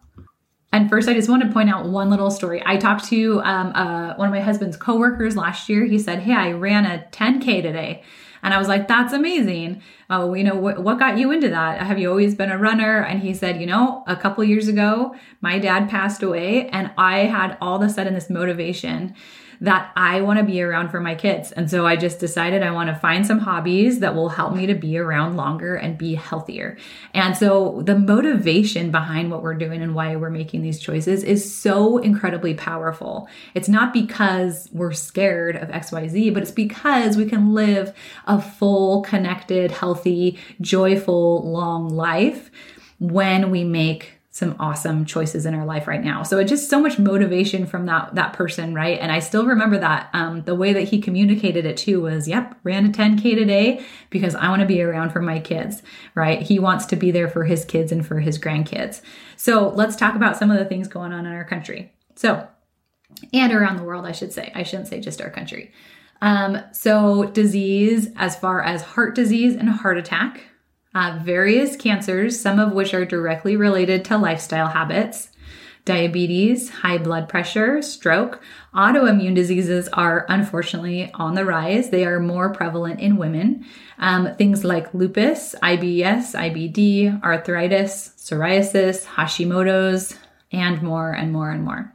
And 0.72 0.90
first, 0.90 1.08
I 1.08 1.14
just 1.14 1.28
want 1.28 1.42
to 1.42 1.52
point 1.52 1.70
out 1.70 1.86
one 1.86 2.10
little 2.10 2.30
story. 2.30 2.62
I 2.66 2.76
talked 2.76 3.06
to 3.06 3.40
um, 3.42 3.72
uh, 3.74 4.14
one 4.16 4.28
of 4.28 4.34
my 4.34 4.40
husband's 4.40 4.76
coworkers 4.76 5.36
last 5.36 5.68
year. 5.68 5.84
He 5.86 5.98
said, 5.98 6.20
Hey, 6.20 6.34
I 6.34 6.52
ran 6.52 6.84
a 6.84 7.06
10K 7.12 7.62
today. 7.62 8.02
And 8.42 8.54
I 8.54 8.58
was 8.58 8.68
like, 8.68 8.88
that's 8.88 9.12
amazing. 9.12 9.82
Oh, 10.08 10.34
you 10.34 10.44
know, 10.44 10.56
wh- 10.56 10.82
what 10.82 10.98
got 10.98 11.18
you 11.18 11.30
into 11.30 11.48
that? 11.48 11.80
Have 11.80 11.98
you 11.98 12.10
always 12.10 12.34
been 12.34 12.50
a 12.50 12.58
runner? 12.58 13.02
And 13.02 13.20
he 13.20 13.34
said, 13.34 13.60
you 13.60 13.66
know, 13.66 14.04
a 14.06 14.16
couple 14.16 14.44
years 14.44 14.68
ago, 14.68 15.14
my 15.40 15.58
dad 15.58 15.88
passed 15.88 16.22
away 16.22 16.68
and 16.68 16.90
I 16.96 17.20
had 17.20 17.56
all 17.60 17.76
of 17.76 17.82
a 17.82 17.92
sudden 17.92 18.14
this 18.14 18.30
motivation 18.30 19.14
that 19.60 19.92
I 19.96 20.20
want 20.20 20.38
to 20.38 20.44
be 20.44 20.60
around 20.62 20.90
for 20.90 21.00
my 21.00 21.14
kids. 21.14 21.52
And 21.52 21.70
so 21.70 21.86
I 21.86 21.96
just 21.96 22.18
decided 22.18 22.62
I 22.62 22.72
want 22.72 22.88
to 22.90 22.96
find 22.96 23.26
some 23.26 23.38
hobbies 23.38 24.00
that 24.00 24.14
will 24.14 24.28
help 24.28 24.54
me 24.54 24.66
to 24.66 24.74
be 24.74 24.98
around 24.98 25.36
longer 25.36 25.76
and 25.76 25.96
be 25.96 26.14
healthier. 26.14 26.76
And 27.14 27.36
so 27.36 27.82
the 27.84 27.98
motivation 27.98 28.90
behind 28.90 29.30
what 29.30 29.42
we're 29.42 29.54
doing 29.54 29.82
and 29.82 29.94
why 29.94 30.16
we're 30.16 30.30
making 30.30 30.62
these 30.62 30.78
choices 30.78 31.22
is 31.22 31.54
so 31.54 31.98
incredibly 31.98 32.54
powerful. 32.54 33.28
It's 33.54 33.68
not 33.68 33.92
because 33.92 34.68
we're 34.72 34.92
scared 34.92 35.56
of 35.56 35.68
XYZ, 35.68 36.34
but 36.34 36.42
it's 36.42 36.52
because 36.52 37.16
we 37.16 37.26
can 37.26 37.54
live 37.54 37.94
a 38.26 38.40
full, 38.40 39.02
connected, 39.02 39.70
healthy, 39.70 40.38
joyful, 40.60 41.50
long 41.50 41.88
life 41.88 42.50
when 42.98 43.50
we 43.50 43.64
make 43.64 44.15
some 44.36 44.54
awesome 44.60 45.06
choices 45.06 45.46
in 45.46 45.54
our 45.54 45.64
life 45.64 45.88
right 45.88 46.04
now. 46.04 46.22
So 46.22 46.36
it's 46.38 46.50
just 46.50 46.68
so 46.68 46.78
much 46.78 46.98
motivation 46.98 47.64
from 47.64 47.86
that 47.86 48.14
that 48.16 48.34
person, 48.34 48.74
right? 48.74 49.00
And 49.00 49.10
I 49.10 49.18
still 49.18 49.46
remember 49.46 49.78
that 49.78 50.10
um, 50.12 50.42
the 50.42 50.54
way 50.54 50.74
that 50.74 50.82
he 50.82 51.00
communicated 51.00 51.64
it 51.64 51.78
too 51.78 52.02
was, 52.02 52.28
"Yep, 52.28 52.54
ran 52.62 52.84
a 52.84 52.90
10k 52.90 53.34
today 53.34 53.82
because 54.10 54.34
I 54.34 54.50
want 54.50 54.60
to 54.60 54.66
be 54.66 54.82
around 54.82 55.08
for 55.08 55.22
my 55.22 55.40
kids." 55.40 55.82
Right? 56.14 56.42
He 56.42 56.58
wants 56.58 56.84
to 56.86 56.96
be 56.96 57.10
there 57.10 57.28
for 57.28 57.44
his 57.44 57.64
kids 57.64 57.90
and 57.90 58.06
for 58.06 58.20
his 58.20 58.38
grandkids. 58.38 59.00
So 59.36 59.70
let's 59.70 59.96
talk 59.96 60.14
about 60.14 60.36
some 60.36 60.50
of 60.50 60.58
the 60.58 60.66
things 60.66 60.86
going 60.86 61.14
on 61.14 61.24
in 61.24 61.32
our 61.32 61.44
country. 61.44 61.94
So, 62.14 62.46
and 63.32 63.54
around 63.54 63.78
the 63.78 63.84
world, 63.84 64.04
I 64.04 64.12
should 64.12 64.34
say. 64.34 64.52
I 64.54 64.64
shouldn't 64.64 64.88
say 64.88 65.00
just 65.00 65.22
our 65.22 65.30
country. 65.30 65.72
Um, 66.20 66.60
so 66.72 67.24
disease, 67.24 68.10
as 68.16 68.36
far 68.36 68.62
as 68.62 68.82
heart 68.82 69.14
disease 69.14 69.56
and 69.56 69.70
heart 69.70 69.96
attack, 69.96 70.42
uh, 70.96 71.18
various 71.22 71.76
cancers, 71.76 72.40
some 72.40 72.58
of 72.58 72.72
which 72.72 72.94
are 72.94 73.04
directly 73.04 73.54
related 73.54 74.02
to 74.02 74.16
lifestyle 74.16 74.68
habits. 74.68 75.28
Diabetes, 75.84 76.70
high 76.70 76.96
blood 76.96 77.28
pressure, 77.28 77.82
stroke, 77.82 78.40
autoimmune 78.74 79.34
diseases 79.34 79.88
are 79.92 80.24
unfortunately 80.30 81.10
on 81.12 81.34
the 81.34 81.44
rise. 81.44 81.90
They 81.90 82.06
are 82.06 82.18
more 82.18 82.50
prevalent 82.50 82.98
in 82.98 83.18
women. 83.18 83.66
Um, 83.98 84.34
things 84.36 84.64
like 84.64 84.94
lupus, 84.94 85.54
IBS, 85.62 86.34
IBD, 86.34 87.22
arthritis, 87.22 88.14
psoriasis, 88.16 89.04
Hashimoto's, 89.04 90.16
and 90.50 90.80
more 90.80 91.12
and 91.12 91.30
more 91.30 91.50
and 91.50 91.62
more. 91.62 91.92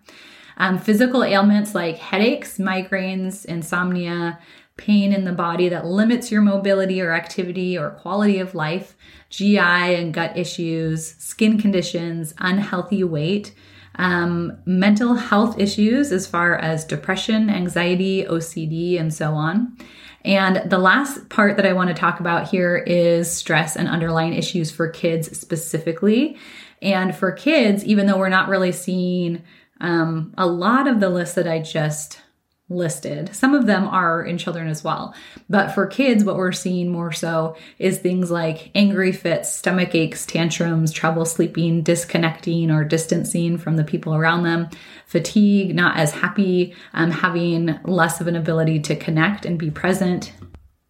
Um, 0.57 0.77
physical 0.77 1.23
ailments 1.23 1.73
like 1.73 1.97
headaches, 1.97 2.59
migraines, 2.59 3.45
insomnia, 3.45 4.37
pain 4.81 5.13
in 5.13 5.25
the 5.25 5.31
body 5.31 5.69
that 5.69 5.85
limits 5.85 6.31
your 6.31 6.41
mobility 6.41 7.01
or 7.01 7.13
activity 7.13 7.77
or 7.77 7.91
quality 7.91 8.39
of 8.39 8.55
life, 8.55 8.95
GI 9.29 9.59
and 9.59 10.13
gut 10.13 10.35
issues, 10.35 11.15
skin 11.17 11.59
conditions, 11.59 12.33
unhealthy 12.39 13.03
weight, 13.03 13.53
um, 13.95 14.57
mental 14.65 15.15
health 15.15 15.59
issues 15.59 16.11
as 16.11 16.25
far 16.25 16.55
as 16.55 16.83
depression, 16.83 17.49
anxiety, 17.49 18.25
OCD, 18.25 18.99
and 18.99 19.13
so 19.13 19.33
on. 19.33 19.77
And 20.23 20.69
the 20.69 20.79
last 20.79 21.29
part 21.29 21.57
that 21.57 21.65
I 21.65 21.73
want 21.73 21.89
to 21.89 21.93
talk 21.93 22.19
about 22.19 22.49
here 22.49 22.77
is 22.77 23.31
stress 23.31 23.75
and 23.75 23.87
underlying 23.87 24.33
issues 24.33 24.71
for 24.71 24.87
kids 24.87 25.37
specifically. 25.37 26.37
And 26.81 27.15
for 27.15 27.31
kids, 27.31 27.83
even 27.85 28.07
though 28.07 28.17
we're 28.17 28.29
not 28.29 28.49
really 28.49 28.71
seeing 28.71 29.43
um, 29.79 30.33
a 30.37 30.45
lot 30.47 30.87
of 30.87 30.99
the 30.99 31.09
list 31.09 31.35
that 31.35 31.47
I 31.47 31.59
just 31.59 32.19
listed. 32.71 33.35
Some 33.35 33.53
of 33.53 33.65
them 33.65 33.87
are 33.87 34.23
in 34.23 34.37
children 34.37 34.67
as 34.67 34.83
well. 34.83 35.13
But 35.49 35.69
for 35.69 35.85
kids, 35.85 36.23
what 36.23 36.37
we're 36.37 36.51
seeing 36.51 36.89
more 36.89 37.11
so 37.11 37.55
is 37.77 37.99
things 37.99 38.31
like 38.31 38.71
angry 38.73 39.11
fits, 39.11 39.53
stomach 39.53 39.93
aches, 39.93 40.25
tantrums, 40.25 40.91
trouble 40.91 41.25
sleeping, 41.25 41.81
disconnecting 41.81 42.71
or 42.71 42.83
distancing 42.83 43.57
from 43.57 43.75
the 43.75 43.83
people 43.83 44.15
around 44.15 44.43
them, 44.43 44.69
fatigue, 45.05 45.75
not 45.75 45.97
as 45.97 46.11
happy, 46.11 46.73
um, 46.93 47.11
having 47.11 47.79
less 47.83 48.21
of 48.21 48.27
an 48.27 48.35
ability 48.35 48.79
to 48.79 48.95
connect 48.95 49.45
and 49.45 49.59
be 49.59 49.69
present, 49.69 50.31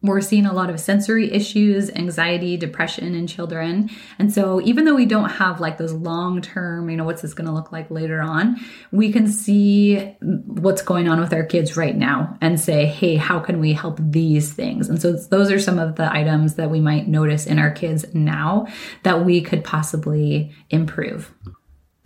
we're 0.04 0.22
seeing 0.22 0.46
a 0.46 0.54
lot 0.54 0.70
of 0.70 0.80
sensory 0.80 1.32
issues, 1.32 1.92
anxiety, 1.92 2.58
depression 2.58 3.14
in 3.14 3.28
children. 3.28 3.90
And 4.18 4.34
so, 4.34 4.60
even 4.62 4.86
though 4.86 4.96
we 4.96 5.06
don't 5.06 5.30
have 5.30 5.60
like 5.60 5.78
those 5.78 5.94
long 5.94 6.42
term, 6.42 6.90
you 6.90 6.98
know, 6.98 7.04
what's 7.04 7.22
this 7.22 7.34
going 7.34 7.48
to 7.48 7.54
look 7.54 7.72
like 7.72 7.92
later 7.92 8.22
on, 8.22 8.60
we 8.92 9.12
can 9.12 9.28
see 9.28 9.98
what's 10.22 10.82
going 10.82 11.08
on 11.08 11.20
with 11.20 11.34
our 11.34 11.44
kids 11.44 11.78
right 11.78 11.96
now 11.96 12.36
and 12.42 12.60
say, 12.60 12.86
hey, 12.86 13.16
how 13.16 13.40
can 13.40 13.60
we 13.60 13.74
help 13.74 14.00
these 14.02 14.54
things? 14.54 14.90
And 14.90 15.02
so, 15.02 15.14
those 15.14 15.52
are 15.52 15.60
some 15.60 15.78
of 15.78 15.96
the 15.96 16.12
items 16.12 16.56
that 16.56 16.72
we 16.72 16.80
might 16.80 17.08
notice 17.08 17.46
in 17.46 17.60
our 17.60 17.72
kids 17.72 18.06
now 18.14 18.68
that 19.04 19.24
we 19.24 19.42
could 19.42 19.64
possibly 19.64 20.52
improve. 20.72 21.32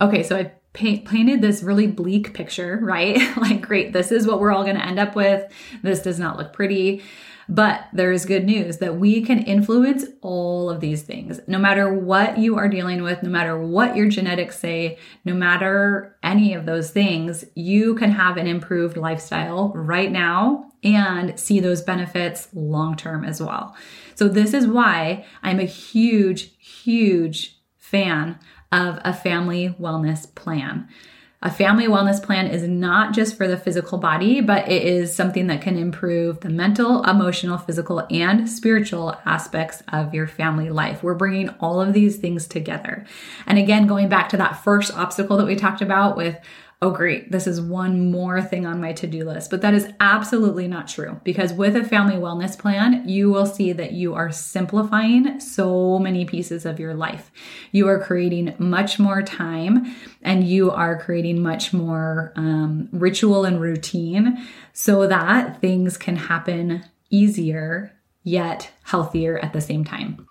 Okay, 0.00 0.22
so 0.22 0.36
I 0.36 0.52
painted 0.76 1.40
this 1.40 1.62
really 1.62 1.86
bleak 1.86 2.34
picture, 2.34 2.78
right? 2.82 3.18
like, 3.36 3.62
great, 3.62 3.92
this 3.92 4.12
is 4.12 4.26
what 4.26 4.40
we're 4.40 4.52
all 4.52 4.64
going 4.64 4.76
to 4.76 4.86
end 4.86 4.98
up 4.98 5.16
with. 5.16 5.50
This 5.82 6.02
does 6.02 6.18
not 6.18 6.36
look 6.36 6.52
pretty. 6.52 7.02
But 7.48 7.86
there 7.92 8.10
is 8.10 8.26
good 8.26 8.44
news 8.44 8.78
that 8.78 8.96
we 8.96 9.22
can 9.22 9.38
influence 9.38 10.04
all 10.20 10.68
of 10.68 10.80
these 10.80 11.02
things. 11.02 11.40
No 11.46 11.58
matter 11.58 11.92
what 11.92 12.38
you 12.38 12.56
are 12.56 12.68
dealing 12.68 13.02
with, 13.02 13.22
no 13.22 13.30
matter 13.30 13.56
what 13.56 13.94
your 13.94 14.08
genetics 14.08 14.58
say, 14.58 14.98
no 15.24 15.32
matter 15.32 16.16
any 16.24 16.54
of 16.54 16.66
those 16.66 16.90
things, 16.90 17.44
you 17.54 17.94
can 17.94 18.10
have 18.10 18.36
an 18.36 18.48
improved 18.48 18.96
lifestyle 18.96 19.72
right 19.76 20.10
now 20.10 20.72
and 20.82 21.38
see 21.38 21.60
those 21.60 21.82
benefits 21.82 22.48
long 22.52 22.96
term 22.96 23.24
as 23.24 23.40
well. 23.40 23.76
So, 24.16 24.28
this 24.28 24.52
is 24.52 24.66
why 24.66 25.24
I'm 25.42 25.60
a 25.60 25.64
huge, 25.64 26.56
huge 26.58 27.60
fan 27.76 28.38
of 28.72 28.98
a 29.04 29.12
family 29.12 29.74
wellness 29.80 30.32
plan. 30.34 30.88
A 31.42 31.50
family 31.50 31.86
wellness 31.86 32.20
plan 32.20 32.46
is 32.46 32.66
not 32.66 33.14
just 33.14 33.36
for 33.36 33.46
the 33.46 33.58
physical 33.58 33.98
body, 33.98 34.40
but 34.40 34.68
it 34.68 34.82
is 34.82 35.14
something 35.14 35.48
that 35.48 35.60
can 35.60 35.76
improve 35.76 36.40
the 36.40 36.48
mental, 36.48 37.04
emotional, 37.04 37.58
physical, 37.58 38.06
and 38.10 38.48
spiritual 38.48 39.14
aspects 39.26 39.82
of 39.92 40.14
your 40.14 40.26
family 40.26 40.70
life. 40.70 41.02
We're 41.02 41.14
bringing 41.14 41.50
all 41.60 41.80
of 41.80 41.92
these 41.92 42.16
things 42.16 42.48
together. 42.48 43.06
And 43.46 43.58
again, 43.58 43.86
going 43.86 44.08
back 44.08 44.30
to 44.30 44.38
that 44.38 44.64
first 44.64 44.92
obstacle 44.94 45.36
that 45.36 45.46
we 45.46 45.56
talked 45.56 45.82
about 45.82 46.16
with 46.16 46.36
oh, 46.82 46.90
great, 46.90 47.32
this 47.32 47.46
is 47.46 47.58
one 47.58 48.10
more 48.10 48.42
thing 48.42 48.66
on 48.66 48.80
my 48.80 48.92
to 48.92 49.06
do 49.06 49.24
list. 49.24 49.50
But 49.50 49.62
that 49.62 49.72
is 49.72 49.88
absolutely 49.98 50.68
not 50.68 50.88
true 50.88 51.18
because 51.24 51.52
with 51.54 51.74
a 51.74 51.82
family 51.82 52.16
wellness 52.16 52.58
plan, 52.58 53.08
you 53.08 53.30
will 53.30 53.46
see 53.46 53.72
that 53.72 53.92
you 53.92 54.14
are 54.14 54.30
simplifying 54.30 55.40
so 55.40 55.98
many 55.98 56.26
pieces 56.26 56.66
of 56.66 56.78
your 56.78 56.92
life. 56.92 57.30
You 57.72 57.88
are 57.88 57.98
creating 57.98 58.54
much 58.58 58.98
more 58.98 59.22
time 59.22 59.94
and 60.22 60.46
you 60.46 60.70
are 60.70 61.00
creating 61.00 61.42
much 61.42 61.72
more 61.72 62.32
um, 62.36 62.90
ritual 62.92 63.46
and 63.46 63.58
routine 63.58 64.46
so 64.74 65.06
that 65.06 65.60
things 65.62 65.96
can 65.96 66.16
happen 66.16 66.84
easier 67.08 67.92
yet 68.22 68.70
healthier 68.84 69.38
at 69.38 69.54
the 69.54 69.60
same 69.60 69.84
time. 69.84 70.26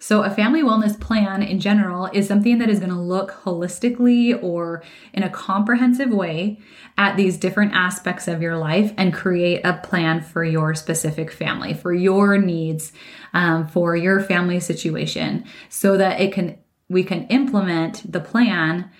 So, 0.00 0.22
a 0.22 0.30
family 0.30 0.62
wellness 0.62 0.98
plan 0.98 1.42
in 1.42 1.58
general 1.58 2.06
is 2.12 2.28
something 2.28 2.58
that 2.58 2.70
is 2.70 2.78
going 2.78 2.92
to 2.92 3.00
look 3.00 3.32
holistically 3.32 4.40
or 4.42 4.82
in 5.12 5.22
a 5.22 5.30
comprehensive 5.30 6.10
way 6.10 6.60
at 6.96 7.16
these 7.16 7.36
different 7.36 7.72
aspects 7.74 8.28
of 8.28 8.40
your 8.40 8.56
life 8.56 8.92
and 8.96 9.12
create 9.12 9.62
a 9.64 9.74
plan 9.74 10.20
for 10.20 10.44
your 10.44 10.74
specific 10.74 11.32
family, 11.32 11.74
for 11.74 11.92
your 11.92 12.38
needs, 12.38 12.92
um, 13.34 13.66
for 13.66 13.96
your 13.96 14.20
family 14.20 14.60
situation, 14.60 15.44
so 15.68 15.96
that 15.96 16.20
it 16.20 16.32
can 16.32 16.58
we 16.88 17.04
can 17.04 17.26
implement 17.26 18.10
the 18.10 18.20
plan 18.20 18.90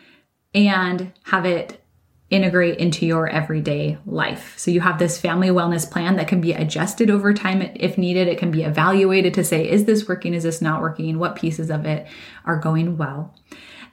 and 0.53 1.13
have 1.25 1.47
it 1.47 1.78
integrate 2.31 2.79
into 2.79 3.07
your 3.07 3.27
everyday 3.27 3.97
life. 4.05 4.55
So 4.59 4.71
you 4.71 4.81
have 4.81 4.99
this 4.99 5.19
family 5.19 5.49
wellness 5.49 5.91
plan 5.91 6.17
that 6.17 6.29
can 6.29 6.41
be 6.41 6.53
adjusted 6.53 7.11
over 7.11 7.33
time 7.33 7.63
if 7.75 7.97
needed. 7.97 8.29
It 8.29 8.39
can 8.39 8.51
be 8.51 8.65
evaluated 8.65 9.33
to 9.35 9.45
say, 9.45 9.69
is 9.69 9.87
this 9.87 10.07
working? 10.07 10.35
Is 10.35 10.43
this 10.43 10.61
not 10.61 10.83
working? 10.83 11.19
What 11.19 11.37
pieces 11.37 11.71
of 11.71 11.87
it 11.87 12.07
are 12.45 12.59
going 12.59 12.99
well? 12.99 13.35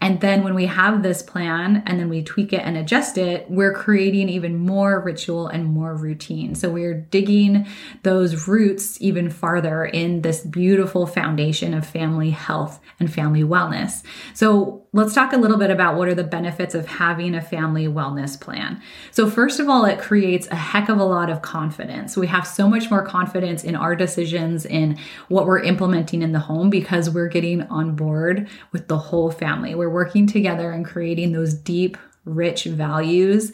And 0.01 0.21
then 0.21 0.43
when 0.43 0.55
we 0.55 0.65
have 0.67 1.03
this 1.03 1.21
plan 1.21 1.83
and 1.85 1.99
then 1.99 2.09
we 2.09 2.23
tweak 2.23 2.53
it 2.53 2.61
and 2.61 2.77
adjust 2.77 3.17
it, 3.17 3.49
we're 3.49 3.73
creating 3.73 4.29
even 4.29 4.57
more 4.57 4.99
ritual 4.99 5.47
and 5.47 5.65
more 5.65 5.95
routine. 5.95 6.55
So 6.55 6.69
we're 6.69 6.93
digging 6.93 7.67
those 8.03 8.47
roots 8.47 9.01
even 9.01 9.29
farther 9.29 9.85
in 9.85 10.21
this 10.21 10.41
beautiful 10.41 11.07
foundation 11.07 11.73
of 11.73 11.85
family 11.85 12.31
health 12.31 12.79
and 12.99 13.11
family 13.11 13.43
wellness. 13.43 14.03
So 14.33 14.85
let's 14.95 15.13
talk 15.13 15.33
a 15.33 15.37
little 15.37 15.57
bit 15.57 15.69
about 15.69 15.97
what 15.97 16.07
are 16.07 16.15
the 16.15 16.23
benefits 16.23 16.73
of 16.73 16.87
having 16.87 17.35
a 17.35 17.41
family 17.41 17.85
wellness 17.85 18.39
plan. 18.39 18.81
So, 19.11 19.29
first 19.29 19.59
of 19.59 19.67
all, 19.67 19.83
it 19.83 19.99
creates 19.99 20.47
a 20.47 20.55
heck 20.55 20.87
of 20.87 20.99
a 20.99 21.03
lot 21.03 21.29
of 21.29 21.41
confidence. 21.41 22.15
We 22.15 22.27
have 22.27 22.47
so 22.47 22.69
much 22.69 22.89
more 22.89 23.03
confidence 23.03 23.65
in 23.65 23.75
our 23.75 23.93
decisions, 23.93 24.65
in 24.65 24.97
what 25.27 25.45
we're 25.45 25.59
implementing 25.59 26.21
in 26.21 26.31
the 26.31 26.39
home 26.39 26.69
because 26.69 27.09
we're 27.09 27.27
getting 27.27 27.63
on 27.63 27.97
board 27.97 28.47
with 28.71 28.87
the 28.87 28.97
whole 28.97 29.31
family. 29.31 29.75
We're 29.75 29.84
working 29.89 30.27
together 30.27 30.71
and 30.71 30.85
creating 30.85 31.31
those 31.31 31.53
deep, 31.53 31.97
rich 32.25 32.65
values 32.65 33.51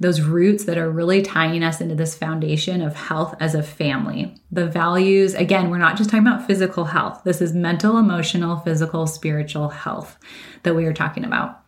those 0.00 0.20
roots 0.20 0.64
that 0.64 0.78
are 0.78 0.90
really 0.90 1.22
tying 1.22 1.62
us 1.62 1.80
into 1.80 1.94
this 1.94 2.14
foundation 2.14 2.82
of 2.82 2.94
health 2.94 3.34
as 3.40 3.54
a 3.54 3.62
family. 3.62 4.34
The 4.50 4.66
values, 4.66 5.34
again, 5.34 5.70
we're 5.70 5.78
not 5.78 5.96
just 5.96 6.10
talking 6.10 6.26
about 6.26 6.46
physical 6.46 6.84
health. 6.84 7.22
This 7.24 7.40
is 7.40 7.52
mental, 7.52 7.98
emotional, 7.98 8.58
physical, 8.58 9.06
spiritual 9.06 9.68
health 9.68 10.18
that 10.62 10.74
we 10.74 10.84
are 10.84 10.92
talking 10.92 11.24
about. 11.24 11.60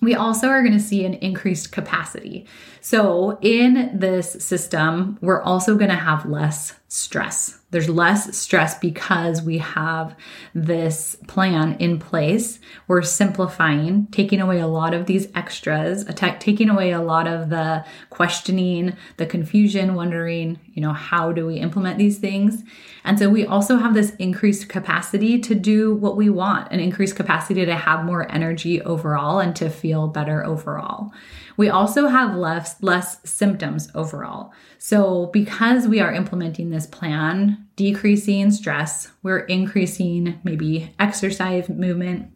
We 0.00 0.14
also 0.16 0.48
are 0.48 0.62
going 0.62 0.72
to 0.72 0.80
see 0.80 1.04
an 1.04 1.14
increased 1.14 1.70
capacity. 1.70 2.46
So, 2.80 3.38
in 3.40 3.96
this 3.96 4.32
system, 4.32 5.16
we're 5.20 5.42
also 5.42 5.76
going 5.76 5.90
to 5.90 5.96
have 5.96 6.26
less 6.26 6.74
stress. 6.92 7.58
There's 7.70 7.88
less 7.88 8.36
stress 8.36 8.78
because 8.78 9.40
we 9.40 9.56
have 9.56 10.14
this 10.54 11.16
plan 11.26 11.74
in 11.78 11.98
place. 11.98 12.60
We're 12.86 13.00
simplifying, 13.00 14.08
taking 14.10 14.42
away 14.42 14.60
a 14.60 14.66
lot 14.66 14.92
of 14.92 15.06
these 15.06 15.28
extras, 15.34 16.04
taking 16.38 16.68
away 16.68 16.90
a 16.90 17.00
lot 17.00 17.26
of 17.26 17.48
the 17.48 17.82
questioning, 18.10 18.94
the 19.16 19.24
confusion, 19.24 19.94
wondering, 19.94 20.60
you 20.74 20.82
know, 20.82 20.92
how 20.92 21.32
do 21.32 21.46
we 21.46 21.54
implement 21.54 21.96
these 21.96 22.18
things? 22.18 22.62
And 23.04 23.18
so 23.18 23.30
we 23.30 23.46
also 23.46 23.78
have 23.78 23.94
this 23.94 24.14
increased 24.16 24.68
capacity 24.68 25.38
to 25.40 25.54
do 25.54 25.94
what 25.94 26.14
we 26.14 26.28
want, 26.28 26.70
an 26.72 26.78
increased 26.78 27.16
capacity 27.16 27.64
to 27.64 27.74
have 27.74 28.04
more 28.04 28.30
energy 28.30 28.82
overall 28.82 29.40
and 29.40 29.56
to 29.56 29.70
feel 29.70 30.08
better 30.08 30.44
overall. 30.44 31.10
We 31.56 31.68
also 31.68 32.08
have 32.08 32.36
less 32.36 32.82
less 32.82 33.18
symptoms 33.28 33.88
overall. 33.94 34.52
So 34.78 35.26
because 35.32 35.86
we 35.86 36.00
are 36.00 36.12
implementing 36.12 36.70
this 36.70 36.86
plan, 36.86 37.66
decreasing 37.76 38.50
stress, 38.50 39.10
we're 39.22 39.40
increasing 39.40 40.40
maybe 40.44 40.94
exercise 40.98 41.68
movement, 41.68 42.32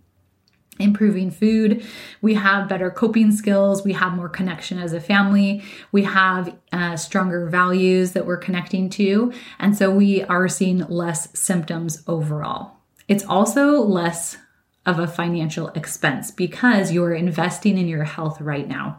improving 0.78 1.30
food. 1.30 1.84
We 2.20 2.34
have 2.34 2.68
better 2.68 2.90
coping 2.90 3.32
skills. 3.32 3.84
We 3.84 3.92
have 3.94 4.12
more 4.12 4.28
connection 4.28 4.78
as 4.78 4.92
a 4.92 5.00
family. 5.00 5.62
We 5.92 6.04
have 6.04 6.54
uh, 6.72 6.96
stronger 6.96 7.48
values 7.48 8.12
that 8.12 8.26
we're 8.26 8.36
connecting 8.36 8.90
to. 8.90 9.32
And 9.58 9.76
so 9.76 9.90
we 9.90 10.22
are 10.24 10.48
seeing 10.48 10.78
less 10.88 11.28
symptoms 11.38 12.02
overall. 12.06 12.72
It's 13.08 13.24
also 13.24 13.80
less 13.80 14.36
of 14.86 14.98
a 14.98 15.06
financial 15.06 15.68
expense 15.68 16.30
because 16.30 16.92
you're 16.92 17.12
investing 17.12 17.76
in 17.76 17.88
your 17.88 18.04
health 18.04 18.40
right 18.40 18.68
now. 18.68 18.98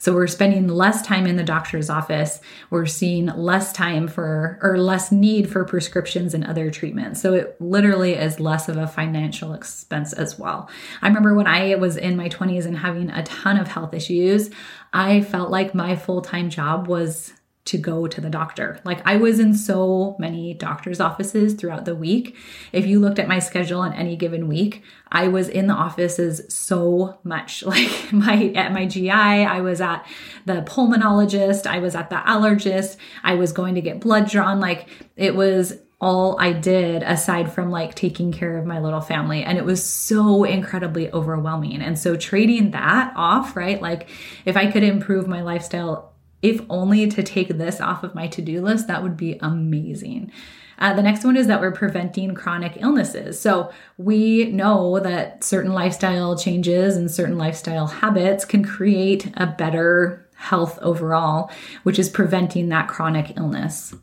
So 0.00 0.14
we're 0.14 0.28
spending 0.28 0.68
less 0.68 1.02
time 1.02 1.26
in 1.26 1.36
the 1.36 1.42
doctor's 1.42 1.90
office. 1.90 2.40
We're 2.70 2.86
seeing 2.86 3.26
less 3.26 3.72
time 3.72 4.06
for 4.06 4.58
or 4.62 4.78
less 4.78 5.10
need 5.10 5.50
for 5.50 5.64
prescriptions 5.64 6.34
and 6.34 6.44
other 6.44 6.70
treatments. 6.70 7.20
So 7.20 7.34
it 7.34 7.56
literally 7.60 8.14
is 8.14 8.38
less 8.38 8.68
of 8.68 8.76
a 8.76 8.86
financial 8.86 9.54
expense 9.54 10.12
as 10.12 10.38
well. 10.38 10.70
I 11.02 11.08
remember 11.08 11.34
when 11.34 11.48
I 11.48 11.74
was 11.76 11.96
in 11.96 12.16
my 12.16 12.28
20s 12.28 12.64
and 12.64 12.78
having 12.78 13.10
a 13.10 13.24
ton 13.24 13.58
of 13.58 13.68
health 13.68 13.92
issues, 13.92 14.50
I 14.92 15.20
felt 15.20 15.50
like 15.50 15.74
my 15.74 15.96
full-time 15.96 16.50
job 16.50 16.86
was 16.86 17.32
to 17.68 17.76
go 17.76 18.06
to 18.06 18.20
the 18.20 18.30
doctor. 18.30 18.80
Like 18.82 19.06
I 19.06 19.16
was 19.16 19.38
in 19.38 19.54
so 19.54 20.16
many 20.18 20.54
doctor's 20.54 21.00
offices 21.00 21.52
throughout 21.52 21.84
the 21.84 21.94
week. 21.94 22.34
If 22.72 22.86
you 22.86 22.98
looked 22.98 23.18
at 23.18 23.28
my 23.28 23.40
schedule 23.40 23.80
on 23.80 23.92
any 23.92 24.16
given 24.16 24.48
week, 24.48 24.82
I 25.12 25.28
was 25.28 25.50
in 25.50 25.66
the 25.66 25.74
offices 25.74 26.42
so 26.48 27.18
much. 27.22 27.62
Like 27.78 28.12
my 28.12 28.50
at 28.56 28.72
my 28.72 28.86
GI, 28.86 29.10
I 29.10 29.60
was 29.60 29.82
at 29.82 30.06
the 30.46 30.62
pulmonologist, 30.62 31.66
I 31.66 31.80
was 31.80 31.94
at 31.94 32.08
the 32.08 32.16
allergist, 32.16 32.96
I 33.22 33.34
was 33.34 33.52
going 33.52 33.74
to 33.74 33.82
get 33.82 34.00
blood 34.00 34.28
drawn. 34.28 34.58
Like 34.58 34.88
it 35.16 35.36
was 35.36 35.74
all 36.00 36.40
I 36.40 36.52
did 36.52 37.02
aside 37.02 37.52
from 37.52 37.70
like 37.70 37.94
taking 37.94 38.32
care 38.32 38.56
of 38.56 38.64
my 38.64 38.80
little 38.80 39.00
family. 39.00 39.42
And 39.42 39.58
it 39.58 39.64
was 39.64 39.84
so 39.84 40.44
incredibly 40.44 41.12
overwhelming. 41.12 41.82
And 41.82 41.98
so 41.98 42.16
trading 42.16 42.70
that 42.70 43.12
off, 43.16 43.56
right? 43.56 43.82
Like 43.82 44.08
if 44.44 44.56
I 44.56 44.70
could 44.70 44.84
improve 44.84 45.26
my 45.26 45.42
lifestyle 45.42 46.07
if 46.42 46.60
only 46.70 47.06
to 47.08 47.22
take 47.22 47.48
this 47.48 47.80
off 47.80 48.04
of 48.04 48.14
my 48.14 48.26
to 48.28 48.42
do 48.42 48.62
list, 48.62 48.86
that 48.86 49.02
would 49.02 49.16
be 49.16 49.38
amazing. 49.40 50.30
Uh, 50.78 50.94
the 50.94 51.02
next 51.02 51.24
one 51.24 51.36
is 51.36 51.48
that 51.48 51.60
we're 51.60 51.72
preventing 51.72 52.34
chronic 52.34 52.76
illnesses. 52.76 53.40
So 53.40 53.72
we 53.96 54.46
know 54.52 55.00
that 55.00 55.42
certain 55.42 55.72
lifestyle 55.72 56.38
changes 56.38 56.96
and 56.96 57.10
certain 57.10 57.36
lifestyle 57.36 57.88
habits 57.88 58.44
can 58.44 58.64
create 58.64 59.32
a 59.36 59.46
better 59.46 60.28
health 60.36 60.78
overall, 60.80 61.50
which 61.82 61.98
is 61.98 62.08
preventing 62.08 62.68
that 62.68 62.86
chronic 62.86 63.36
illness. 63.36 63.94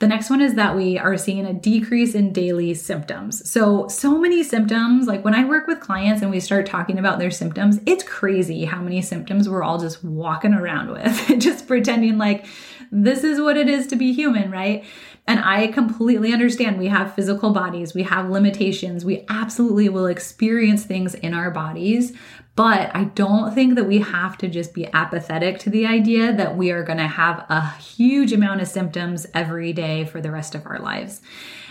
The 0.00 0.08
next 0.08 0.28
one 0.28 0.40
is 0.40 0.54
that 0.54 0.74
we 0.74 0.98
are 0.98 1.16
seeing 1.16 1.46
a 1.46 1.52
decrease 1.52 2.16
in 2.16 2.32
daily 2.32 2.74
symptoms. 2.74 3.48
So, 3.48 3.86
so 3.86 4.18
many 4.18 4.42
symptoms. 4.42 5.06
Like 5.06 5.24
when 5.24 5.34
I 5.34 5.44
work 5.44 5.68
with 5.68 5.78
clients 5.78 6.20
and 6.20 6.32
we 6.32 6.40
start 6.40 6.66
talking 6.66 6.98
about 6.98 7.20
their 7.20 7.30
symptoms, 7.30 7.78
it's 7.86 8.02
crazy 8.02 8.64
how 8.64 8.82
many 8.82 9.00
symptoms 9.02 9.48
we're 9.48 9.62
all 9.62 9.78
just 9.78 10.02
walking 10.02 10.52
around 10.52 10.90
with, 10.90 11.38
just 11.38 11.68
pretending 11.68 12.18
like 12.18 12.46
this 12.90 13.22
is 13.22 13.40
what 13.40 13.56
it 13.56 13.68
is 13.68 13.86
to 13.88 13.96
be 13.96 14.12
human, 14.12 14.50
right? 14.50 14.84
And 15.26 15.40
I 15.40 15.68
completely 15.68 16.32
understand 16.32 16.78
we 16.78 16.88
have 16.88 17.14
physical 17.14 17.52
bodies, 17.52 17.94
we 17.94 18.02
have 18.02 18.28
limitations, 18.28 19.04
we 19.04 19.24
absolutely 19.28 19.88
will 19.88 20.06
experience 20.06 20.84
things 20.84 21.14
in 21.14 21.32
our 21.32 21.50
bodies. 21.50 22.12
But 22.56 22.94
I 22.94 23.04
don't 23.04 23.52
think 23.52 23.74
that 23.74 23.84
we 23.84 23.98
have 23.98 24.38
to 24.38 24.48
just 24.48 24.74
be 24.74 24.86
apathetic 24.92 25.58
to 25.60 25.70
the 25.70 25.86
idea 25.86 26.32
that 26.32 26.56
we 26.56 26.70
are 26.70 26.84
going 26.84 26.98
to 26.98 27.08
have 27.08 27.44
a 27.48 27.70
huge 27.78 28.32
amount 28.32 28.60
of 28.60 28.68
symptoms 28.68 29.26
every 29.34 29.72
day 29.72 30.04
for 30.04 30.20
the 30.20 30.30
rest 30.30 30.54
of 30.54 30.64
our 30.66 30.78
lives. 30.78 31.20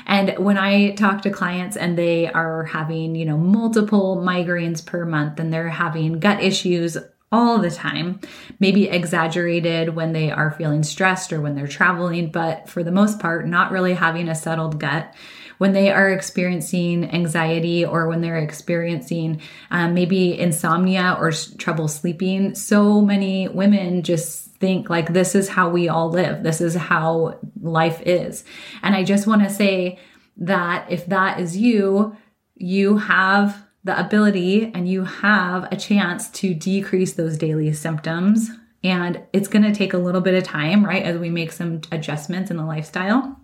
And 0.05 0.37
when 0.37 0.57
I 0.57 0.91
talk 0.95 1.21
to 1.21 1.29
clients 1.29 1.77
and 1.77 1.97
they 1.97 2.27
are 2.27 2.65
having, 2.65 3.15
you 3.15 3.25
know, 3.25 3.37
multiple 3.37 4.17
migraines 4.17 4.85
per 4.85 5.05
month 5.05 5.39
and 5.39 5.53
they're 5.53 5.69
having 5.69 6.19
gut 6.19 6.43
issues 6.43 6.97
all 7.31 7.57
the 7.59 7.71
time, 7.71 8.19
maybe 8.59 8.89
exaggerated 8.89 9.95
when 9.95 10.11
they 10.11 10.29
are 10.29 10.51
feeling 10.51 10.83
stressed 10.83 11.31
or 11.31 11.39
when 11.41 11.55
they're 11.55 11.65
traveling, 11.65 12.29
but 12.29 12.69
for 12.69 12.83
the 12.83 12.91
most 12.91 13.19
part, 13.19 13.47
not 13.47 13.71
really 13.71 13.93
having 13.93 14.27
a 14.27 14.35
settled 14.35 14.79
gut 14.79 15.13
when 15.57 15.73
they 15.73 15.91
are 15.91 16.09
experiencing 16.09 17.09
anxiety 17.11 17.85
or 17.85 18.07
when 18.07 18.21
they're 18.21 18.37
experiencing 18.37 19.41
um, 19.71 19.93
maybe 19.93 20.39
insomnia 20.39 21.15
or 21.19 21.31
trouble 21.57 21.87
sleeping, 21.87 22.55
so 22.55 23.01
many 23.01 23.47
women 23.47 24.03
just 24.03 24.51
think 24.55 24.89
like 24.89 25.13
this 25.13 25.35
is 25.35 25.49
how 25.49 25.69
we 25.69 25.89
all 25.89 26.09
live, 26.09 26.43
this 26.43 26.61
is 26.61 26.75
how 26.75 27.37
life 27.61 28.01
is. 28.05 28.43
And 28.81 28.95
I 28.95 29.03
just 29.03 29.27
want 29.27 29.43
to 29.43 29.49
say 29.49 29.99
that 30.37 30.89
if 30.89 31.05
that 31.07 31.39
is 31.39 31.57
you, 31.57 32.15
you 32.55 32.97
have 32.97 33.65
the 33.83 33.99
ability 33.99 34.71
and 34.73 34.87
you 34.87 35.03
have 35.03 35.67
a 35.71 35.75
chance 35.75 36.29
to 36.29 36.53
decrease 36.53 37.13
those 37.13 37.37
daily 37.37 37.73
symptoms. 37.73 38.49
And 38.83 39.21
it's 39.33 39.47
going 39.47 39.63
to 39.63 39.73
take 39.73 39.93
a 39.93 39.97
little 39.97 40.21
bit 40.21 40.33
of 40.33 40.43
time, 40.43 40.85
right, 40.85 41.03
as 41.03 41.17
we 41.17 41.29
make 41.29 41.51
some 41.51 41.81
adjustments 41.91 42.51
in 42.51 42.57
the 42.57 42.65
lifestyle. 42.65 43.39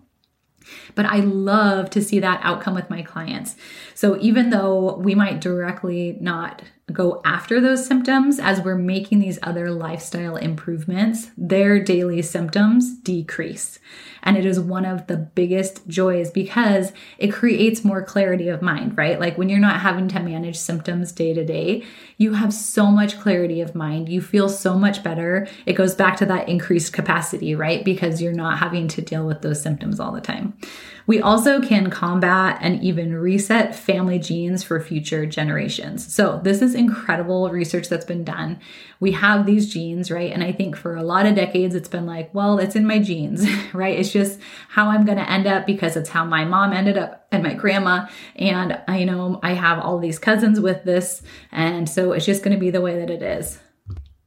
But 0.94 1.06
I 1.06 1.20
love 1.20 1.90
to 1.90 2.02
see 2.02 2.18
that 2.20 2.40
outcome 2.42 2.74
with 2.74 2.90
my 2.90 3.02
clients. 3.02 3.56
So 3.94 4.18
even 4.20 4.50
though 4.50 4.96
we 4.96 5.14
might 5.14 5.40
directly 5.40 6.16
not 6.20 6.62
go 6.92 7.20
after 7.24 7.60
those 7.60 7.86
symptoms 7.86 8.38
as 8.38 8.60
we're 8.60 8.76
making 8.76 9.20
these 9.20 9.38
other 9.42 9.70
lifestyle 9.70 10.36
improvements, 10.36 11.30
their 11.36 11.82
daily 11.82 12.22
symptoms 12.22 12.96
decrease. 12.98 13.78
And 14.22 14.36
it 14.36 14.44
is 14.44 14.60
one 14.60 14.84
of 14.84 15.06
the 15.06 15.16
biggest 15.16 15.86
joys 15.88 16.30
because 16.30 16.92
it 17.18 17.32
creates 17.32 17.84
more 17.84 18.02
clarity 18.02 18.48
of 18.48 18.62
mind, 18.62 18.96
right? 18.96 19.18
Like 19.18 19.38
when 19.38 19.48
you're 19.48 19.58
not 19.58 19.80
having 19.80 20.08
to 20.08 20.20
manage 20.20 20.56
symptoms 20.56 21.12
day 21.12 21.32
to 21.32 21.44
day, 21.44 21.84
you 22.18 22.34
have 22.34 22.52
so 22.52 22.86
much 22.86 23.18
clarity 23.18 23.60
of 23.60 23.74
mind. 23.74 24.08
You 24.08 24.20
feel 24.20 24.48
so 24.48 24.74
much 24.74 25.02
better. 25.02 25.48
It 25.64 25.72
goes 25.72 25.94
back 25.94 26.16
to 26.18 26.26
that 26.26 26.48
increased 26.48 26.92
capacity, 26.92 27.54
right? 27.54 27.84
Because 27.84 28.20
you're 28.20 28.32
not 28.32 28.58
having 28.58 28.88
to 28.88 29.02
deal 29.02 29.26
with 29.26 29.40
those 29.40 29.62
symptoms 29.62 29.98
all 29.98 30.12
the 30.12 30.20
time. 30.20 30.54
We 31.10 31.20
also 31.20 31.60
can 31.60 31.90
combat 31.90 32.60
and 32.60 32.80
even 32.84 33.16
reset 33.16 33.74
family 33.74 34.20
genes 34.20 34.62
for 34.62 34.80
future 34.80 35.26
generations. 35.26 36.14
So, 36.14 36.40
this 36.44 36.62
is 36.62 36.72
incredible 36.72 37.50
research 37.50 37.88
that's 37.88 38.04
been 38.04 38.22
done. 38.22 38.60
We 39.00 39.10
have 39.10 39.44
these 39.44 39.68
genes, 39.74 40.12
right? 40.12 40.30
And 40.30 40.44
I 40.44 40.52
think 40.52 40.76
for 40.76 40.94
a 40.94 41.02
lot 41.02 41.26
of 41.26 41.34
decades, 41.34 41.74
it's 41.74 41.88
been 41.88 42.06
like, 42.06 42.32
well, 42.32 42.60
it's 42.60 42.76
in 42.76 42.86
my 42.86 43.00
genes, 43.00 43.44
right? 43.74 43.98
It's 43.98 44.12
just 44.12 44.38
how 44.68 44.86
I'm 44.90 45.04
going 45.04 45.18
to 45.18 45.28
end 45.28 45.48
up 45.48 45.66
because 45.66 45.96
it's 45.96 46.10
how 46.10 46.24
my 46.24 46.44
mom 46.44 46.72
ended 46.72 46.96
up 46.96 47.26
and 47.32 47.42
my 47.42 47.54
grandma. 47.54 48.06
And 48.36 48.80
I 48.86 49.02
know 49.02 49.40
I 49.42 49.54
have 49.54 49.80
all 49.80 49.98
these 49.98 50.20
cousins 50.20 50.60
with 50.60 50.84
this. 50.84 51.22
And 51.50 51.88
so 51.88 52.12
it's 52.12 52.24
just 52.24 52.44
going 52.44 52.54
to 52.54 52.60
be 52.60 52.70
the 52.70 52.80
way 52.80 52.96
that 53.00 53.10
it 53.10 53.20
is. 53.20 53.58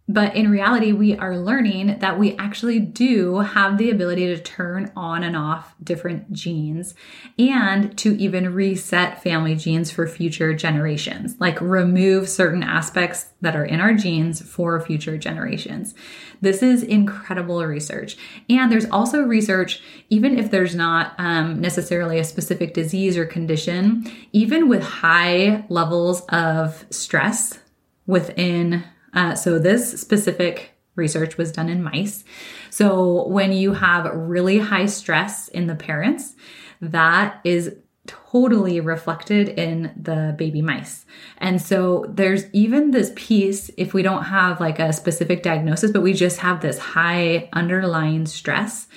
But 0.08 0.36
in 0.36 0.52
reality, 0.52 0.92
we 0.92 1.16
are 1.16 1.38
learning 1.38 2.00
that 2.00 2.20
we 2.20 2.36
actually 2.36 2.80
do 2.80 3.38
have 3.40 3.78
the 3.78 3.90
ability 3.90 4.28
to 4.28 4.38
turn 4.38 4.92
on 4.98 5.24
and 5.24 5.38
off 5.38 5.76
different 5.82 6.34
genes 6.34 6.94
and 7.40 7.98
to 8.00 8.14
even 8.18 8.54
reset 8.54 9.24
family 9.24 9.56
genes 9.56 9.92
for 9.92 10.06
future 10.06 10.54
generations, 10.54 11.38
like 11.40 11.60
remove 11.62 12.28
certain 12.28 12.64
aspects 12.64 13.28
that 13.40 13.56
are 13.56 13.64
in 13.64 13.80
our 13.80 13.94
genes 13.94 14.42
for 14.42 14.78
future 14.82 15.18
generations. 15.18 15.96
This 16.42 16.62
is 16.62 16.84
incredible 16.84 17.66
research. 17.66 18.18
And 18.50 18.70
there's 18.70 18.90
also 18.90 19.22
research, 19.22 19.82
even 20.10 20.38
if 20.38 20.52
there's 20.52 20.76
not 20.76 21.14
um, 21.18 21.62
necessarily 21.62 22.20
a 22.20 22.26
specific 22.26 22.74
disease 22.74 23.18
or 23.18 23.26
condition, 23.26 24.12
even 24.34 24.68
with 24.68 24.84
high 24.84 25.64
levels 25.70 26.26
of 26.28 26.86
stress 26.90 27.60
within 28.06 28.84
uh, 29.14 29.36
so, 29.36 29.60
this 29.60 30.00
specific 30.00 30.72
research 30.96 31.38
was 31.38 31.52
done 31.52 31.70
in 31.70 31.84
mice. 31.84 32.24
So, 32.70 33.28
when 33.28 33.52
you 33.52 33.74
have 33.74 34.06
really 34.14 34.60
high 34.60 34.88
stress 34.88 35.48
in 35.48 35.68
the 35.68 35.76
parents, 35.76 36.36
that 36.82 37.40
is 37.44 37.76
totally 38.06 38.80
reflected 38.80 39.50
in 39.50 39.94
the 39.96 40.36
baby 40.38 40.62
mice. 40.62 41.06
And 41.38 41.62
so 41.62 42.06
there's 42.10 42.46
even 42.52 42.92
this 42.92 43.14
piece 43.16 43.72
if 43.78 43.94
we 43.94 44.02
don't 44.02 44.24
have 44.24 44.60
like 44.60 44.80
a 44.80 44.92
specific 44.92 45.42
diagnosis, 45.44 45.92
but 45.92 46.02
we 46.02 46.14
just 46.14 46.40
have 46.40 46.62
this 46.62 46.78
high 46.78 47.50
underlying 47.54 48.26
stress 48.26 48.88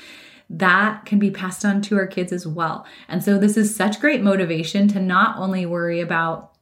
that 0.49 1.05
can 1.05 1.19
be 1.19 1.31
passed 1.31 1.65
on 1.65 1.83
to 1.83 1.97
our 1.97 2.07
kids 2.07 2.33
as 2.33 2.47
well. 2.47 2.87
And 3.09 3.23
so 3.23 3.39
this 3.39 3.57
is 3.57 3.75
such 3.75 4.01
great 4.01 4.23
motivation 4.23 4.89
to 4.89 5.01
not 5.01 5.39
only 5.39 5.67
worry 5.67 6.01
about 6.01 6.56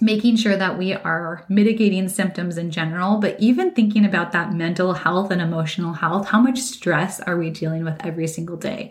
making 0.00 0.36
sure 0.36 0.56
that 0.56 0.78
we 0.78 0.92
are 0.94 1.44
mitigating 1.48 2.08
symptoms 2.08 2.58
in 2.58 2.70
general, 2.70 3.18
but 3.18 3.38
even 3.40 3.72
thinking 3.72 4.04
about 4.04 4.32
that 4.32 4.52
mental 4.52 4.92
health 4.92 5.30
and 5.30 5.40
emotional 5.40 5.94
health. 5.94 6.28
How 6.28 6.40
much 6.40 6.58
stress 6.58 7.20
are 7.20 7.36
we 7.36 7.50
dealing 7.50 7.84
with 7.84 8.04
every 8.04 8.26
single 8.26 8.56
day? 8.56 8.90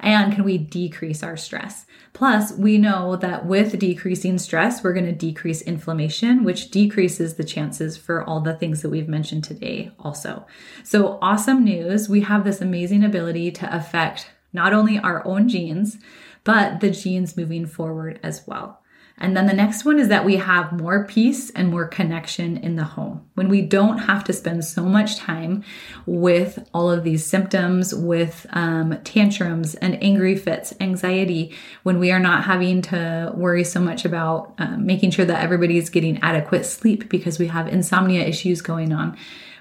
And 0.00 0.32
can 0.32 0.44
we 0.44 0.58
decrease 0.58 1.22
our 1.22 1.36
stress? 1.36 1.84
Plus, 2.12 2.52
we 2.52 2.78
know 2.78 3.16
that 3.16 3.46
with 3.46 3.78
decreasing 3.78 4.38
stress, 4.38 4.82
we're 4.82 4.94
going 4.94 5.06
to 5.06 5.12
decrease 5.12 5.62
inflammation, 5.62 6.42
which 6.42 6.70
decreases 6.70 7.34
the 7.34 7.44
chances 7.44 7.96
for 7.96 8.24
all 8.24 8.40
the 8.40 8.54
things 8.54 8.82
that 8.82 8.88
we've 8.88 9.08
mentioned 9.08 9.44
today, 9.44 9.92
also. 9.98 10.46
So, 10.82 11.18
awesome 11.22 11.64
news. 11.64 12.08
We 12.08 12.22
have 12.22 12.44
this 12.44 12.60
amazing 12.60 13.04
ability 13.04 13.52
to 13.52 13.76
affect 13.76 14.30
not 14.52 14.72
only 14.72 14.98
our 14.98 15.24
own 15.26 15.48
genes, 15.48 15.98
but 16.42 16.80
the 16.80 16.90
genes 16.90 17.36
moving 17.36 17.66
forward 17.66 18.18
as 18.22 18.46
well. 18.46 18.79
And 19.20 19.36
then 19.36 19.46
the 19.46 19.52
next 19.52 19.84
one 19.84 19.98
is 19.98 20.08
that 20.08 20.24
we 20.24 20.36
have 20.36 20.72
more 20.72 21.04
peace 21.04 21.50
and 21.50 21.70
more 21.70 21.86
connection 21.86 22.56
in 22.56 22.76
the 22.76 22.84
home. 22.84 23.28
When 23.34 23.50
we 23.50 23.60
don't 23.60 23.98
have 23.98 24.24
to 24.24 24.32
spend 24.32 24.64
so 24.64 24.84
much 24.84 25.16
time 25.16 25.62
with 26.06 26.66
all 26.72 26.90
of 26.90 27.04
these 27.04 27.24
symptoms, 27.24 27.94
with 27.94 28.46
um, 28.50 28.98
tantrums 29.04 29.74
and 29.74 30.02
angry 30.02 30.36
fits, 30.36 30.74
anxiety, 30.80 31.54
when 31.82 31.98
we 31.98 32.10
are 32.10 32.18
not 32.18 32.44
having 32.44 32.80
to 32.82 33.32
worry 33.34 33.64
so 33.64 33.80
much 33.80 34.06
about 34.06 34.54
um, 34.58 34.86
making 34.86 35.10
sure 35.10 35.26
that 35.26 35.42
everybody's 35.42 35.90
getting 35.90 36.18
adequate 36.22 36.64
sleep 36.64 37.10
because 37.10 37.38
we 37.38 37.48
have 37.48 37.68
insomnia 37.68 38.22
issues 38.22 38.62
going 38.62 38.92
on 38.92 39.16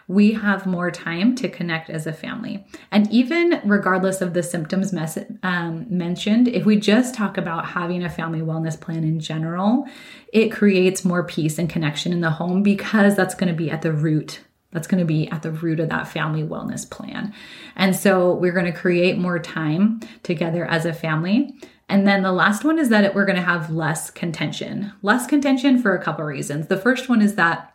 we 0.09 0.33
have 0.33 0.65
more 0.65 0.89
time 0.89 1.35
to 1.35 1.47
connect 1.47 1.87
as 1.87 2.07
a 2.07 2.11
family. 2.11 2.65
And 2.91 3.09
even 3.11 3.61
regardless 3.63 4.21
of 4.21 4.33
the 4.33 4.41
symptoms 4.41 4.91
mes- 4.91 5.19
um, 5.43 5.85
mentioned, 5.87 6.47
if 6.47 6.65
we 6.65 6.79
just 6.79 7.13
talk 7.13 7.37
about 7.37 7.67
having 7.67 8.03
a 8.03 8.09
family 8.09 8.41
wellness 8.41 8.77
plan 8.77 9.03
in 9.03 9.19
general, 9.19 9.85
it 10.33 10.49
creates 10.49 11.05
more 11.05 11.23
peace 11.23 11.59
and 11.59 11.69
connection 11.69 12.11
in 12.11 12.21
the 12.21 12.31
home 12.31 12.63
because 12.63 13.15
that's 13.15 13.35
going 13.35 13.53
to 13.53 13.55
be 13.55 13.69
at 13.69 13.83
the 13.83 13.93
root 13.93 14.41
that's 14.71 14.87
going 14.87 14.99
to 14.99 15.05
be 15.05 15.27
at 15.29 15.41
the 15.41 15.51
root 15.51 15.79
of 15.79 15.89
that 15.89 16.07
family 16.07 16.43
wellness 16.43 16.87
plan. 16.87 17.33
And 17.75 17.95
so 17.95 18.35
we're 18.35 18.51
going 18.51 18.71
to 18.71 18.71
create 18.71 19.17
more 19.17 19.39
time 19.39 19.99
together 20.21 20.63
as 20.63 20.85
a 20.85 20.93
family. 20.93 21.55
And 21.87 22.07
then 22.07 22.21
the 22.21 22.31
last 22.31 22.63
one 22.63 22.77
is 22.77 22.89
that 22.89 23.15
we're 23.15 23.25
going 23.25 23.35
to 23.35 23.41
have 23.41 23.71
less 23.71 24.11
contention. 24.11 24.93
Less 25.01 25.25
contention 25.25 25.81
for 25.81 25.95
a 25.95 26.03
couple 26.03 26.23
reasons. 26.23 26.67
The 26.67 26.77
first 26.77 27.09
one 27.09 27.19
is 27.19 27.33
that 27.33 27.73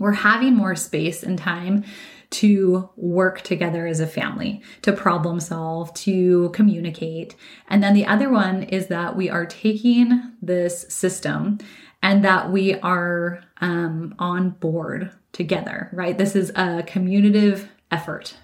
we're 0.00 0.12
having 0.12 0.56
more 0.56 0.74
space 0.74 1.22
and 1.22 1.38
time 1.38 1.84
to 2.30 2.88
work 2.96 3.42
together 3.42 3.86
as 3.86 4.00
a 4.00 4.06
family, 4.06 4.62
to 4.82 4.92
problem 4.92 5.40
solve, 5.40 5.92
to 5.94 6.48
communicate. 6.50 7.36
And 7.68 7.82
then 7.82 7.94
the 7.94 8.06
other 8.06 8.30
one 8.30 8.62
is 8.64 8.86
that 8.86 9.16
we 9.16 9.28
are 9.28 9.46
taking 9.46 10.32
this 10.40 10.82
system 10.88 11.58
and 12.02 12.24
that 12.24 12.50
we 12.50 12.74
are 12.80 13.42
um, 13.60 14.14
on 14.18 14.50
board 14.50 15.10
together, 15.32 15.90
right? 15.92 16.16
This 16.16 16.34
is 16.34 16.50
a 16.56 16.82
communicative 16.86 17.68
effort. 17.90 18.36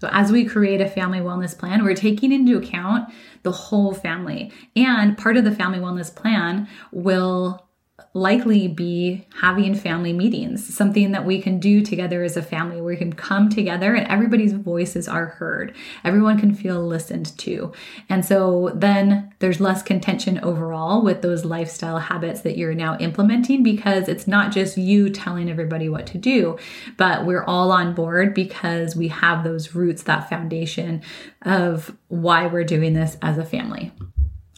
So, 0.00 0.08
as 0.10 0.32
we 0.32 0.44
create 0.44 0.80
a 0.80 0.88
family 0.88 1.20
wellness 1.20 1.56
plan, 1.56 1.84
we're 1.84 1.94
taking 1.94 2.32
into 2.32 2.58
account 2.58 3.08
the 3.44 3.52
whole 3.52 3.94
family. 3.94 4.50
And 4.74 5.16
part 5.16 5.36
of 5.36 5.44
the 5.44 5.54
family 5.54 5.78
wellness 5.78 6.12
plan 6.12 6.66
will 6.90 7.64
likely 8.14 8.68
be 8.68 9.26
having 9.40 9.74
family 9.74 10.12
meetings, 10.12 10.74
something 10.74 11.12
that 11.12 11.24
we 11.24 11.40
can 11.40 11.58
do 11.58 11.82
together 11.82 12.22
as 12.22 12.36
a 12.36 12.42
family 12.42 12.76
where 12.76 12.92
we 12.92 12.96
can 12.96 13.12
come 13.12 13.48
together 13.48 13.94
and 13.94 14.06
everybody's 14.08 14.52
voices 14.52 15.08
are 15.08 15.26
heard. 15.26 15.74
Everyone 16.04 16.38
can 16.38 16.54
feel 16.54 16.84
listened 16.86 17.36
to. 17.38 17.72
And 18.10 18.24
so 18.24 18.70
then 18.74 19.32
there's 19.38 19.60
less 19.60 19.82
contention 19.82 20.38
overall 20.40 21.02
with 21.02 21.22
those 21.22 21.46
lifestyle 21.46 21.98
habits 21.98 22.42
that 22.42 22.58
you're 22.58 22.74
now 22.74 22.98
implementing 22.98 23.62
because 23.62 24.08
it's 24.08 24.26
not 24.26 24.52
just 24.52 24.76
you 24.76 25.08
telling 25.08 25.48
everybody 25.48 25.88
what 25.88 26.06
to 26.08 26.18
do, 26.18 26.58
but 26.98 27.24
we're 27.24 27.44
all 27.44 27.72
on 27.72 27.94
board 27.94 28.34
because 28.34 28.94
we 28.94 29.08
have 29.08 29.42
those 29.42 29.74
roots, 29.74 30.02
that 30.02 30.28
foundation 30.28 31.00
of 31.42 31.96
why 32.08 32.46
we're 32.46 32.64
doing 32.64 32.92
this 32.92 33.16
as 33.22 33.38
a 33.38 33.44
family. 33.44 33.90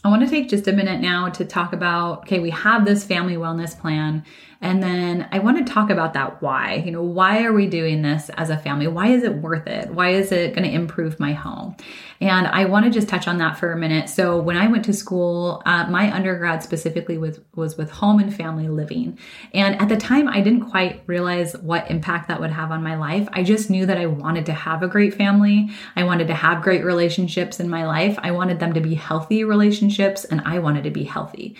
I 0.05 0.07
want 0.07 0.21
to 0.21 0.29
take 0.29 0.49
just 0.49 0.67
a 0.67 0.71
minute 0.71 1.01
now 1.01 1.29
to 1.29 1.43
talk 1.43 1.73
about 1.73 2.19
okay, 2.19 2.37
we 2.37 2.51
have 2.51 2.85
this 2.85 3.03
family 3.03 3.37
wellness 3.37 3.77
plan 3.77 4.23
and 4.61 4.81
then 4.81 5.27
I 5.31 5.39
want 5.39 5.65
to 5.65 5.73
talk 5.73 5.89
about 5.89 6.13
that 6.13 6.41
why. 6.41 6.75
You 6.85 6.91
know, 6.91 7.03
why 7.03 7.43
are 7.43 7.53
we 7.53 7.67
doing 7.67 8.01
this 8.01 8.29
as 8.35 8.49
a 8.49 8.57
family? 8.57 8.87
Why 8.87 9.07
is 9.07 9.23
it 9.23 9.35
worth 9.35 9.67
it? 9.67 9.89
Why 9.89 10.09
is 10.09 10.31
it 10.31 10.55
going 10.55 10.67
to 10.67 10.73
improve 10.73 11.19
my 11.19 11.33
home? 11.33 11.75
And 12.21 12.47
I 12.47 12.65
want 12.65 12.85
to 12.85 12.91
just 12.91 13.09
touch 13.09 13.27
on 13.27 13.37
that 13.39 13.57
for 13.57 13.73
a 13.73 13.77
minute. 13.77 14.09
So, 14.09 14.39
when 14.39 14.55
I 14.55 14.67
went 14.67 14.85
to 14.85 14.93
school, 14.93 15.61
uh, 15.65 15.87
my 15.87 16.13
undergrad 16.13 16.63
specifically 16.63 17.17
was, 17.17 17.39
was 17.55 17.77
with 17.77 17.91
home 17.91 18.19
and 18.19 18.33
family 18.33 18.69
living. 18.69 19.19
And 19.53 19.79
at 19.81 19.89
the 19.89 19.97
time, 19.97 20.27
I 20.29 20.39
didn't 20.41 20.69
quite 20.69 21.03
realize 21.07 21.57
what 21.57 21.89
impact 21.91 22.29
that 22.29 22.39
would 22.39 22.51
have 22.51 22.71
on 22.71 22.81
my 22.81 22.95
life. 22.95 23.27
I 23.33 23.43
just 23.43 23.69
knew 23.69 23.85
that 23.85 23.97
I 23.97 24.05
wanted 24.05 24.45
to 24.45 24.53
have 24.53 24.81
a 24.81 24.87
great 24.87 25.13
family. 25.13 25.69
I 25.95 26.03
wanted 26.03 26.27
to 26.27 26.33
have 26.33 26.63
great 26.63 26.85
relationships 26.85 27.59
in 27.59 27.69
my 27.69 27.85
life. 27.85 28.17
I 28.19 28.31
wanted 28.31 28.59
them 28.59 28.73
to 28.73 28.81
be 28.81 28.95
healthy 28.95 29.43
relationships, 29.43 30.23
and 30.23 30.41
I 30.45 30.59
wanted 30.59 30.85
to 30.85 30.91
be 30.91 31.03
healthy. 31.03 31.55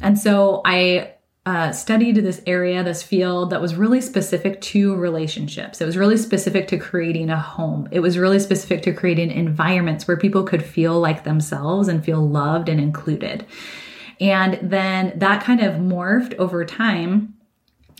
And 0.00 0.18
so 0.18 0.62
I 0.64 1.14
uh, 1.44 1.72
studied 1.72 2.16
this 2.16 2.40
area, 2.46 2.84
this 2.84 3.02
field 3.02 3.50
that 3.50 3.60
was 3.60 3.74
really 3.74 4.00
specific 4.00 4.60
to 4.60 4.94
relationships. 4.94 5.80
It 5.80 5.86
was 5.86 5.96
really 5.96 6.16
specific 6.16 6.68
to 6.68 6.78
creating 6.78 7.30
a 7.30 7.40
home. 7.40 7.88
It 7.90 8.00
was 8.00 8.16
really 8.16 8.38
specific 8.38 8.82
to 8.82 8.92
creating 8.92 9.32
environments 9.32 10.06
where 10.06 10.16
people 10.16 10.44
could 10.44 10.64
feel 10.64 11.00
like 11.00 11.24
themselves 11.24 11.88
and 11.88 12.04
feel 12.04 12.26
loved 12.26 12.68
and 12.68 12.80
included. 12.80 13.44
And 14.20 14.58
then 14.62 15.18
that 15.18 15.42
kind 15.42 15.60
of 15.60 15.74
morphed 15.74 16.34
over 16.34 16.64
time 16.64 17.34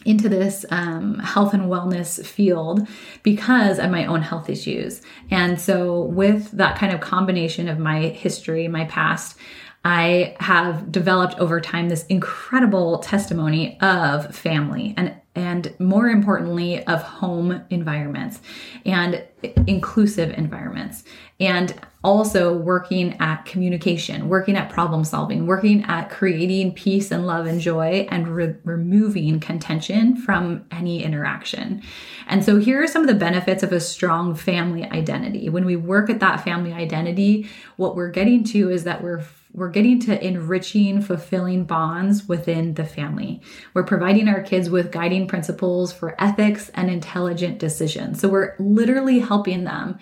into 0.05 0.29
this 0.29 0.65
um, 0.71 1.19
health 1.19 1.53
and 1.53 1.65
wellness 1.65 2.25
field 2.25 2.87
because 3.23 3.79
of 3.79 3.91
my 3.91 4.07
own 4.07 4.23
health 4.23 4.49
issues. 4.49 5.03
And 5.31 5.61
so, 5.61 6.03
with 6.03 6.51
that 6.53 6.77
kind 6.77 6.93
of 6.93 7.01
combination 7.01 7.69
of 7.69 7.79
my 7.79 8.03
history, 8.09 8.69
my 8.69 8.85
past, 8.87 9.37
I 9.85 10.37
have 10.39 10.93
developed 10.93 11.39
over 11.39 11.61
time 11.61 11.89
this 11.89 12.07
incredible 12.07 12.99
testimony 12.99 13.81
of 13.81 14.35
family 14.35 14.95
and 14.97 15.17
and 15.35 15.75
more 15.79 16.09
importantly 16.09 16.87
of 16.87 17.03
home 17.03 17.65
environments 17.71 18.43
and 18.85 19.25
inclusive 19.67 20.31
environments 20.37 21.05
and 21.41 21.75
also 22.05 22.55
working 22.55 23.17
at 23.19 23.47
communication 23.47 24.29
working 24.29 24.57
at 24.57 24.69
problem 24.69 25.05
solving 25.05 25.47
working 25.47 25.83
at 25.85 26.11
creating 26.11 26.75
peace 26.75 27.11
and 27.11 27.27
love 27.27 27.47
and 27.47 27.63
joy 27.63 28.07
and 28.11 28.29
re- 28.29 28.55
removing 28.65 29.41
contention 29.41 30.17
from 30.17 30.67
any 30.71 31.03
interaction. 31.03 31.83
And 32.27 32.45
so 32.45 32.59
here 32.59 32.83
are 32.83 32.87
some 32.87 33.03
of 33.03 33.09
the 33.09 33.15
benefits 33.15 33.63
of 33.63 33.73
a 33.73 33.81
strong 33.81 34.35
family 34.35 34.85
identity. 34.85 35.49
When 35.49 35.65
we 35.65 35.77
work 35.77 36.11
at 36.11 36.21
that 36.21 36.45
family 36.45 36.75
identity 36.75 37.49
what 37.77 37.97
we're 37.97 38.11
getting 38.11 38.45
to 38.45 38.71
is 38.71 38.85
that 38.85 39.03
we're 39.03 39.25
we're 39.55 39.71
getting 39.71 40.01
to 40.01 40.27
enriching, 40.27 41.03
fulfilling 41.03 41.65
bonds 41.65 42.29
within 42.29 42.75
the 42.75 42.85
family. 42.85 43.41
We're 43.75 43.85
providing 43.85 44.29
our 44.29 44.43
kids 44.43 44.71
with 44.71 44.93
guiding 44.93 45.29
principles 45.29 45.93
for 45.93 46.15
ethics 46.19 46.71
and 46.75 46.91
intelligent 46.91 47.59
decisions. 47.59 48.21
So 48.21 48.29
we're 48.29 48.55
literally 48.59 49.19
helping 49.19 49.65
them 49.65 49.99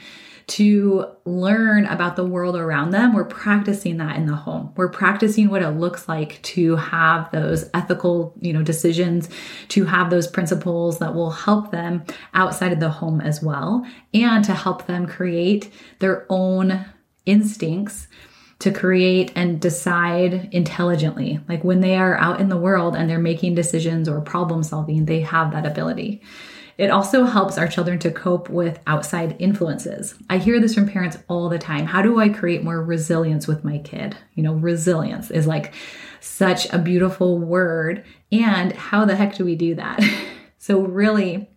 to 0.47 1.07
learn 1.25 1.87
about 1.87 2.17
the 2.17 2.25
world 2.25 2.57
around 2.57 2.91
them. 2.91 3.13
We're 3.13 3.25
practicing 3.25 3.99
that 3.99 4.17
in 4.17 4.27
the 4.27 4.35
home. 4.35 4.73
We're 4.77 4.89
practicing 4.89 5.49
what 5.49 5.63
it 5.63 5.71
looks 5.71 6.09
like 6.09 6.43
to 6.43 6.75
have 6.75 7.31
those 7.31 7.71
ethical, 7.73 8.35
you 8.41 8.53
know, 8.53 8.63
decisions, 8.63 9.29
to 9.69 9.85
have 9.85 10.11
those 10.11 10.27
principles 10.27 10.99
that 10.99 11.15
will 11.15 11.31
help 11.31 11.71
them 11.71 12.03
outside 12.35 12.73
of 12.73 12.81
the 12.81 12.91
home 12.91 13.21
as 13.21 13.41
well, 13.41 13.87
and 14.13 14.45
to 14.45 14.55
help 14.55 14.87
them 14.87 15.07
create 15.07 15.73
their 16.01 16.27
own 16.29 16.85
instincts 17.27 18.09
to 18.61 18.71
create 18.71 19.33
and 19.35 19.61
decide 19.61 20.49
intelligently. 20.53 21.41
Like 21.49 21.65
when 21.65 21.81
they 21.81 21.97
are 21.97 22.17
out 22.17 22.41
in 22.41 22.49
the 22.49 22.57
world 22.57 22.95
and 22.95 23.09
they're 23.09 23.19
making 23.19 23.55
decisions 23.55 24.09
or 24.09 24.21
problem 24.21 24.63
solving, 24.63 25.07
they 25.07 25.21
have 25.21 25.53
that 25.53 25.67
ability. 25.67 26.23
It 26.77 26.91
also 26.91 27.25
helps 27.25 27.59
our 27.59 27.69
children 27.69 27.99
to 27.99 28.11
cope 28.11 28.49
with 28.49 28.79
outside 28.87 29.37
influences. 29.39 30.15
I 30.31 30.39
hear 30.39 30.61
this 30.61 30.75
from 30.75 30.89
parents 30.89 31.19
all 31.29 31.51
the 31.51 31.59
time. 31.59 31.85
How 31.85 32.01
do 32.01 32.21
I 32.21 32.31
create 32.31 32.63
more 32.65 32.83
resilience 32.83 33.47
with 33.47 33.65
my 33.65 33.79
kid? 33.79 34.17
You 34.35 34.43
know, 34.43 34.55
resilience 34.55 35.31
is 35.31 35.47
like 35.47 35.75
such 36.21 36.71
a 36.73 36.79
beautiful 36.79 37.39
word. 37.39 38.05
And 38.33 38.73
how 38.73 39.05
the 39.05 39.17
heck 39.17 39.35
do 39.35 39.45
we 39.45 39.57
do 39.57 39.75
that? 39.75 40.03
so, 40.59 40.81
really, 40.81 41.50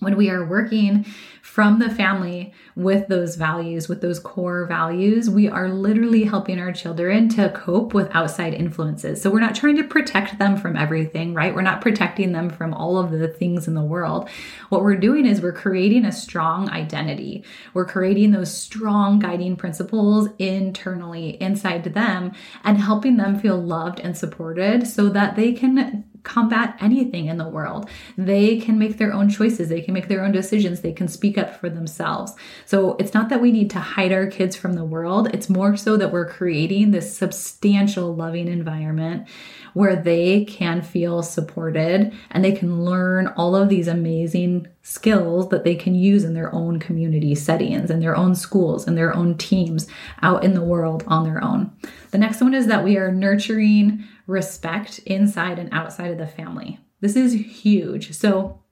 when 0.00 0.16
we 0.16 0.30
are 0.30 0.44
working 0.44 1.04
from 1.42 1.78
the 1.78 1.88
family 1.88 2.52
with 2.74 3.08
those 3.08 3.36
values, 3.36 3.88
with 3.88 4.00
those 4.00 4.18
core 4.18 4.66
values, 4.66 5.30
we 5.30 5.48
are 5.48 5.68
literally 5.68 6.24
helping 6.24 6.58
our 6.58 6.72
children 6.72 7.28
to 7.30 7.48
cope 7.50 7.94
with 7.94 8.14
outside 8.14 8.52
influences. 8.52 9.22
So 9.22 9.30
we're 9.30 9.40
not 9.40 9.54
trying 9.54 9.76
to 9.76 9.84
protect 9.84 10.38
them 10.38 10.56
from 10.56 10.76
everything, 10.76 11.34
right? 11.34 11.54
We're 11.54 11.62
not 11.62 11.80
protecting 11.80 12.32
them 12.32 12.50
from 12.50 12.74
all 12.74 12.98
of 12.98 13.10
the 13.10 13.28
things 13.28 13.68
in 13.68 13.74
the 13.74 13.82
world. 13.82 14.28
What 14.68 14.82
we're 14.82 14.96
doing 14.96 15.24
is 15.24 15.40
we're 15.40 15.52
creating 15.52 16.04
a 16.04 16.12
strong 16.12 16.68
identity. 16.68 17.44
We're 17.72 17.86
creating 17.86 18.32
those 18.32 18.52
strong 18.52 19.18
guiding 19.18 19.56
principles 19.56 20.28
internally 20.38 21.40
inside 21.40 21.84
them 21.84 22.32
and 22.64 22.78
helping 22.78 23.16
them 23.16 23.38
feel 23.38 23.56
loved 23.56 24.00
and 24.00 24.16
supported 24.16 24.86
so 24.86 25.08
that 25.10 25.36
they 25.36 25.52
can 25.52 26.04
combat 26.26 26.76
anything 26.80 27.26
in 27.26 27.38
the 27.38 27.48
world. 27.48 27.88
They 28.18 28.58
can 28.58 28.78
make 28.78 28.98
their 28.98 29.12
own 29.12 29.30
choices, 29.30 29.68
they 29.68 29.80
can 29.80 29.94
make 29.94 30.08
their 30.08 30.24
own 30.24 30.32
decisions, 30.32 30.80
they 30.80 30.92
can 30.92 31.08
speak 31.08 31.38
up 31.38 31.58
for 31.58 31.70
themselves. 31.70 32.34
So 32.66 32.96
it's 32.98 33.14
not 33.14 33.28
that 33.30 33.40
we 33.40 33.52
need 33.52 33.70
to 33.70 33.78
hide 33.78 34.12
our 34.12 34.26
kids 34.26 34.56
from 34.56 34.74
the 34.74 34.84
world, 34.84 35.28
it's 35.32 35.48
more 35.48 35.76
so 35.76 35.96
that 35.96 36.12
we're 36.12 36.28
creating 36.28 36.90
this 36.90 37.16
substantial, 37.16 38.14
loving 38.14 38.48
environment 38.48 39.28
where 39.72 39.94
they 39.94 40.44
can 40.46 40.80
feel 40.80 41.22
supported 41.22 42.12
and 42.30 42.44
they 42.44 42.52
can 42.52 42.82
learn 42.82 43.26
all 43.36 43.54
of 43.54 43.68
these 43.68 43.86
amazing 43.86 44.66
skills 44.82 45.50
that 45.50 45.64
they 45.64 45.74
can 45.74 45.94
use 45.94 46.24
in 46.24 46.32
their 46.32 46.54
own 46.54 46.78
community 46.78 47.34
settings, 47.34 47.90
in 47.90 48.00
their 48.00 48.16
own 48.16 48.34
schools, 48.34 48.88
in 48.88 48.94
their 48.94 49.14
own 49.14 49.36
teams, 49.36 49.86
out 50.22 50.42
in 50.42 50.54
the 50.54 50.62
world 50.62 51.04
on 51.06 51.24
their 51.24 51.44
own. 51.44 51.70
The 52.10 52.18
next 52.18 52.40
one 52.40 52.54
is 52.54 52.68
that 52.68 52.84
we 52.84 52.96
are 52.96 53.12
nurturing 53.12 54.02
respect 54.26 54.98
inside 55.00 55.58
and 55.58 55.72
outside 55.72 56.10
of 56.10 56.18
the 56.18 56.26
family. 56.26 56.78
This 57.00 57.16
is 57.16 57.32
huge. 57.32 58.12
So, 58.12 58.62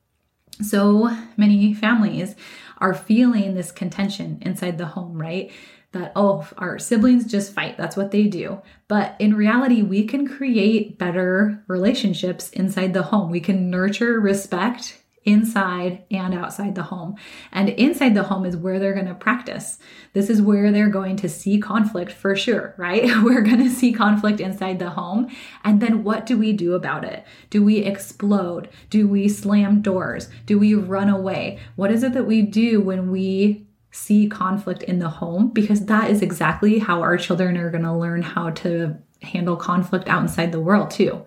so 0.61 1.17
many 1.37 1.75
families 1.75 2.35
are 2.79 2.95
feeling 2.95 3.55
this 3.55 3.73
contention 3.73 4.39
inside 4.43 4.79
the 4.79 4.87
home, 4.87 5.21
right? 5.21 5.53
That, 5.93 6.13
oh, 6.17 6.49
our 6.59 6.79
siblings 6.79 7.31
just 7.31 7.53
fight. 7.53 7.77
That's 7.77 7.97
what 7.97 8.11
they 8.11 8.25
do. 8.25 8.61
But 8.89 9.15
in 9.21 9.35
reality, 9.35 9.83
we 9.83 10.07
can 10.07 10.27
create 10.27 10.99
better 10.99 11.63
relationships 11.69 12.51
inside 12.51 12.93
the 12.93 13.05
home. 13.05 13.31
We 13.31 13.41
can 13.41 13.71
nurture 13.71 14.19
respect 14.19 15.04
inside 15.25 16.05
and 16.11 16.35
outside 16.35 16.75
the 16.75 16.85
home. 16.85 17.17
And 17.53 17.71
inside 17.71 18.15
the 18.15 18.25
home 18.25 18.45
is 18.45 18.57
where 18.57 18.79
they're 18.79 18.95
going 18.95 19.07
to 19.07 19.15
practice. 19.15 19.79
This 20.13 20.29
is 20.29 20.43
where 20.43 20.71
they're 20.71 20.89
going 20.89 21.17
to 21.17 21.29
see 21.29 21.59
conflict 21.59 22.13
for 22.13 22.37
sure, 22.37 22.75
right? 22.79 23.05
We're 23.23 23.43
going 23.43 23.63
to 23.63 23.71
see 23.71 23.93
conflict 23.93 24.41
inside 24.41 24.79
the 24.79 24.91
home. 24.91 25.29
And 25.63 25.81
then 25.81 26.05
what 26.05 26.27
do 26.27 26.39
we 26.39 26.53
do 26.53 26.75
about 26.75 27.05
it? 27.05 27.25
Do 27.51 27.65
we 27.65 27.79
explode? 27.79 28.69
Do 28.91 29.09
we 29.09 29.29
slam 29.29 29.81
doors? 29.81 30.29
Do 30.47 30.59
we 30.59 30.75
run 30.75 31.09
away? 31.09 31.59
What 31.77 31.91
is 31.91 32.03
it 32.03 32.13
that 32.13 32.27
we 32.27 32.43
do 32.43 32.81
when 32.81 33.11
we 33.11 33.67
see 33.91 34.29
conflict 34.29 34.83
in 34.83 34.99
the 34.99 35.09
home? 35.09 35.49
Because 35.49 35.87
that 35.87 36.11
is 36.11 36.21
exactly 36.21 36.81
how 36.81 37.01
our 37.01 37.17
children 37.17 37.57
are 37.57 37.71
going 37.71 37.85
to 37.85 37.95
learn 37.95 38.23
how 38.23 38.51
to 38.51 38.97
handle 39.23 39.57
conflict 39.57 40.09
outside 40.09 40.53
the 40.53 40.61
world 40.61 40.91
too. 40.91 41.25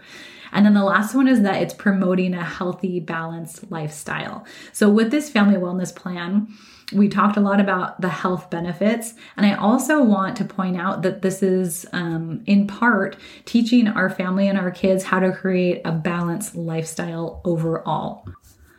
And 0.57 0.65
then 0.65 0.73
the 0.73 0.83
last 0.83 1.13
one 1.13 1.27
is 1.27 1.43
that 1.43 1.61
it's 1.61 1.75
promoting 1.75 2.33
a 2.33 2.43
healthy, 2.43 2.99
balanced 2.99 3.69
lifestyle. 3.69 4.43
So, 4.73 4.89
with 4.89 5.11
this 5.11 5.29
family 5.29 5.55
wellness 5.55 5.95
plan, 5.95 6.47
we 6.91 7.09
talked 7.09 7.37
a 7.37 7.41
lot 7.41 7.59
about 7.59 8.01
the 8.01 8.09
health 8.09 8.49
benefits. 8.49 9.13
And 9.35 9.45
I 9.45 9.53
also 9.53 10.01
want 10.01 10.35
to 10.37 10.45
point 10.45 10.75
out 10.75 11.03
that 11.03 11.21
this 11.21 11.43
is, 11.43 11.85
um, 11.93 12.41
in 12.47 12.65
part, 12.65 13.17
teaching 13.45 13.87
our 13.87 14.09
family 14.09 14.47
and 14.47 14.57
our 14.57 14.71
kids 14.71 15.03
how 15.03 15.19
to 15.19 15.31
create 15.31 15.81
a 15.85 15.91
balanced 15.91 16.55
lifestyle 16.55 17.39
overall. 17.45 18.27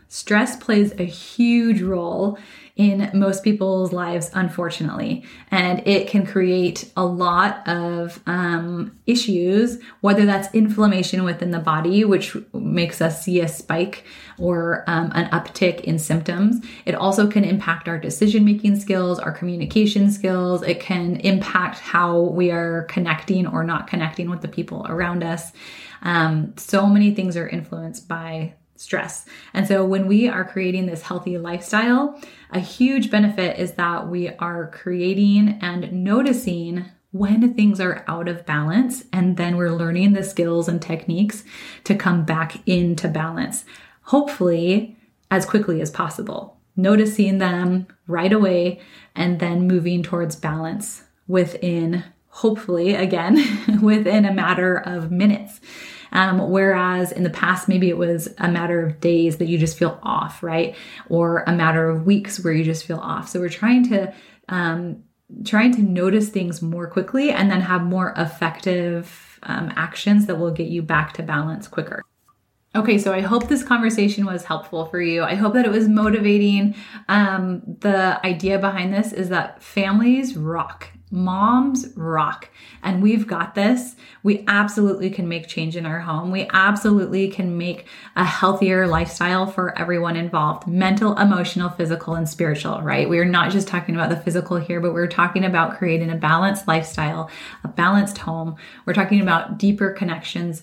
Stress 0.09 0.57
plays 0.57 0.93
a 0.99 1.05
huge 1.05 1.83
role 1.83 2.39
in 2.77 3.11
most 3.13 3.43
people's 3.43 3.93
lives, 3.93 4.31
unfortunately. 4.35 5.25
And 5.51 5.87
it 5.87 6.09
can 6.09 6.25
create 6.25 6.91
a 6.97 7.05
lot 7.05 7.67
of 7.67 8.21
um, 8.27 8.97
issues, 9.05 9.83
whether 10.01 10.25
that's 10.25 10.55
inflammation 10.55 11.25
within 11.25 11.51
the 11.51 11.59
body, 11.59 12.05
which 12.05 12.37
makes 12.55 13.03
us 13.03 13.23
see 13.23 13.41
a 13.41 13.49
spike 13.49 14.05
or 14.39 14.85
um, 14.87 15.11
an 15.17 15.29
uptick 15.31 15.81
in 15.81 15.99
symptoms. 15.99 16.65
It 16.87 16.95
also 16.95 17.29
can 17.29 17.45
impact 17.45 17.89
our 17.89 17.99
decision 17.99 18.45
making 18.45 18.79
skills, 18.79 19.19
our 19.19 19.33
communication 19.33 20.11
skills. 20.13 20.63
It 20.63 20.79
can 20.79 21.17
impact 21.17 21.81
how 21.81 22.21
we 22.21 22.53
are 22.53 22.85
connecting 22.85 23.47
or 23.47 23.65
not 23.65 23.89
connecting 23.89 24.31
with 24.31 24.41
the 24.41 24.49
people 24.49 24.87
around 24.89 25.25
us. 25.25 25.51
Um, 26.03 26.55
so 26.57 26.87
many 26.87 27.13
things 27.13 27.37
are 27.37 27.49
influenced 27.49 28.07
by 28.07 28.55
stress. 28.79 29.27
And 29.53 29.67
so 29.67 29.85
when 29.85 30.07
we 30.07 30.29
are 30.29 30.45
creating 30.45 30.87
this 30.87 31.03
healthy 31.03 31.37
lifestyle, 31.37 32.21
a 32.51 32.61
huge 32.61 33.11
benefit 33.11 33.59
is 33.59 33.73
that 33.73 34.09
we 34.09 34.29
are 34.29 34.71
creating 34.71 35.59
and 35.61 35.93
noticing 35.93 36.87
when 37.11 37.55
things 37.55 37.81
are 37.81 38.05
out 38.07 38.29
of 38.29 38.45
balance, 38.45 39.05
and 39.13 39.37
then 39.37 39.57
we're 39.57 39.71
learning 39.71 40.13
the 40.13 40.23
skills 40.23 40.69
and 40.69 40.81
techniques 40.81 41.43
to 41.85 41.95
come 41.95 42.25
back 42.25 42.57
into 42.69 43.09
balance, 43.09 43.65
hopefully 44.03 44.97
as 45.31 45.47
quickly 45.47 45.81
as 45.81 45.91
possible. 45.91 46.59
Noticing 46.77 47.39
them 47.39 47.87
right 48.07 48.33
away 48.33 48.81
and 49.15 49.41
then 49.41 49.67
moving 49.67 50.03
towards 50.03 50.37
balance 50.37 51.03
within, 51.27 52.05
hopefully, 52.29 52.95
again, 52.95 53.81
within 53.83 54.25
a 54.25 54.33
matter 54.33 54.77
of 54.77 55.11
minutes. 55.11 55.61
Um, 56.13 56.51
whereas 56.51 57.13
in 57.13 57.23
the 57.23 57.31
past, 57.31 57.69
maybe 57.69 57.89
it 57.89 57.97
was 57.97 58.35
a 58.39 58.51
matter 58.51 58.85
of 58.85 59.01
days 59.01 59.37
that 59.39 59.49
you 59.49 59.59
just 59.59 59.79
feel 59.79 59.99
off, 60.03 60.43
right? 60.43 60.75
Or 61.09 61.45
a 61.47 61.53
matter 61.53 61.89
of 61.89 62.07
weeks 62.07 62.43
where 62.43 62.53
you 62.53 62.65
just 62.65 62.85
feel 62.85 62.99
off. 62.99 63.29
So 63.29 63.41
we're 63.41 63.49
trying 63.49 63.89
to, 63.91 64.13
um, 64.49 65.03
trying 65.45 65.75
to 65.75 65.83
notice 65.83 66.31
things 66.31 66.63
more 66.63 66.89
quickly 66.89 67.31
and 67.31 67.51
then 67.51 67.61
have 67.61 67.83
more 67.83 68.15
effective 68.17 69.39
um, 69.43 69.73
actions 69.77 70.27
that 70.27 70.37
will 70.37 70.51
get 70.51 70.69
you 70.69 70.83
back 70.83 71.13
to 71.15 71.23
balance 71.23 71.69
quicker. 71.69 72.03
Okay, 72.75 72.99
so 72.99 73.15
I 73.15 73.21
hope 73.21 73.49
this 73.49 73.63
conversation 73.63 74.27
was 74.27 74.45
helpful 74.45 74.87
for 74.87 75.01
you. 75.01 75.23
I 75.23 75.35
hope 75.35 75.55
that 75.55 75.65
it 75.65 75.71
was 75.71 75.89
motivating. 75.89 76.75
Um, 77.09 77.63
the 77.81 78.25
idea 78.25 78.59
behind 78.59 78.93
this 78.93 79.13
is 79.13 79.31
that 79.31 79.63
families 79.63 80.37
rock. 80.37 80.91
Moms 81.11 81.87
rock, 81.97 82.51
and 82.83 83.03
we've 83.03 83.27
got 83.27 83.55
this. 83.55 83.97
We 84.23 84.45
absolutely 84.47 85.09
can 85.11 85.29
make 85.29 85.49
change 85.49 85.77
in 85.77 85.87
our 85.87 86.01
home. 86.01 86.31
We 86.31 86.49
absolutely 86.53 87.29
can 87.29 87.57
make 87.57 87.87
a 88.15 88.25
healthier 88.25 88.87
lifestyle 88.87 89.47
for 89.47 89.77
everyone 89.79 90.17
involved 90.17 90.67
mental, 90.67 91.17
emotional, 91.17 91.71
physical, 91.71 92.15
and 92.15 92.29
spiritual, 92.29 92.83
right? 92.83 93.09
We 93.09 93.19
are 93.19 93.25
not 93.25 93.51
just 93.51 93.69
talking 93.69 93.95
about 93.95 94.11
the 94.11 94.21
physical 94.21 94.59
here, 94.59 94.81
but 94.81 94.93
we're 94.93 95.07
talking 95.07 95.45
about 95.45 95.79
creating 95.79 96.11
a 96.11 96.17
balanced 96.17 96.69
lifestyle, 96.69 97.31
a 97.65 97.69
balanced 97.69 98.19
home. 98.19 98.57
We're 98.85 98.95
talking 98.95 99.21
about 99.21 99.59
deeper 99.59 99.91
connections, 99.91 100.63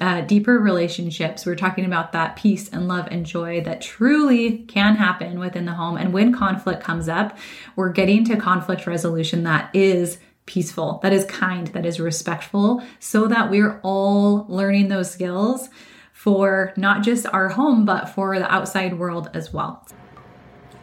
uh, 0.00 0.22
deeper 0.22 0.58
relationships. 0.58 1.46
We're 1.46 1.56
talking 1.56 1.84
about 1.84 2.12
that 2.12 2.36
peace 2.36 2.68
and 2.68 2.88
love 2.88 3.08
and 3.10 3.24
joy 3.24 3.60
that 3.62 3.80
truly 3.80 4.58
can 4.58 4.96
happen 4.96 5.38
within 5.38 5.64
the 5.64 5.74
home. 5.74 5.96
And 5.96 6.12
when 6.12 6.32
conflict 6.32 6.82
comes 6.82 7.08
up, 7.08 7.36
we're 7.76 7.92
getting 7.92 8.24
to 8.26 8.36
conflict 8.36 8.86
resolution 8.86 9.44
that 9.44 9.74
is 9.74 10.18
peaceful, 10.46 10.98
that 11.02 11.12
is 11.12 11.24
kind, 11.26 11.68
that 11.68 11.86
is 11.86 12.00
respectful, 12.00 12.82
so 12.98 13.26
that 13.28 13.50
we're 13.50 13.80
all 13.82 14.46
learning 14.48 14.88
those 14.88 15.10
skills 15.10 15.68
for 16.12 16.72
not 16.76 17.02
just 17.02 17.26
our 17.32 17.48
home, 17.48 17.84
but 17.84 18.08
for 18.08 18.38
the 18.38 18.52
outside 18.52 18.98
world 18.98 19.30
as 19.34 19.52
well. 19.52 19.86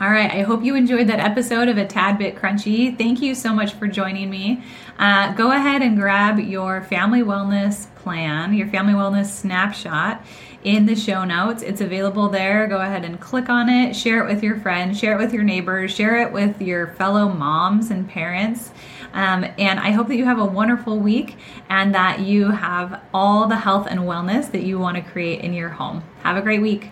All 0.02 0.10
right, 0.10 0.32
I 0.32 0.44
hope 0.44 0.64
you 0.64 0.76
enjoyed 0.76 1.08
that 1.08 1.20
episode 1.20 1.68
of 1.68 1.78
A 1.78 1.86
Tad 1.86 2.18
Bit 2.18 2.38
Crunchy. 2.38 2.98
Thank 2.98 3.22
you 3.22 3.36
so 3.36 3.54
much 3.54 3.74
for 3.74 3.86
joining 3.86 4.30
me. 4.30 4.64
Uh, 4.98 5.34
go 5.34 5.52
ahead 5.52 5.82
and 5.82 5.98
grab 5.98 6.40
your 6.40 6.82
family 6.84 7.22
wellness 7.22 7.94
plan, 7.96 8.54
your 8.54 8.68
family 8.68 8.94
wellness 8.94 9.26
snapshot 9.26 10.26
in 10.64 10.86
the 10.86 10.96
show 10.96 11.26
notes. 11.26 11.64
It's 11.64 11.82
available 11.82 12.30
there. 12.30 12.66
Go 12.68 12.80
ahead 12.80 13.04
and 13.04 13.20
click 13.20 13.50
on 13.50 13.68
it, 13.68 13.94
share 13.94 14.26
it 14.26 14.34
with 14.34 14.42
your 14.42 14.58
friends, 14.62 14.98
share 14.98 15.16
it 15.16 15.18
with 15.18 15.34
your 15.34 15.44
neighbors, 15.44 15.94
share 15.94 16.22
it 16.22 16.32
with 16.32 16.62
your 16.62 16.88
fellow 16.94 17.28
moms 17.28 17.92
and 17.92 18.08
parents. 18.08 18.72
Um, 19.12 19.44
and 19.58 19.82
I 19.82 19.92
hope 19.92 20.08
that 20.08 20.16
you 20.16 20.24
have 20.24 20.40
a 20.40 20.46
wonderful 20.46 20.98
week 20.98 21.36
and 21.68 21.94
that 21.94 22.22
you 22.22 22.52
have 22.52 23.02
all 23.14 23.48
the 23.48 23.58
health 23.58 23.86
and 23.90 24.00
wellness 24.00 24.50
that 24.54 24.64
you 24.64 24.80
want 24.80 24.96
to 24.96 25.04
create 25.04 25.42
in 25.42 25.54
your 25.54 25.70
home. 25.70 26.06
Have 26.24 26.38
a 26.38 26.42
great 26.42 26.62
week. 26.62 26.90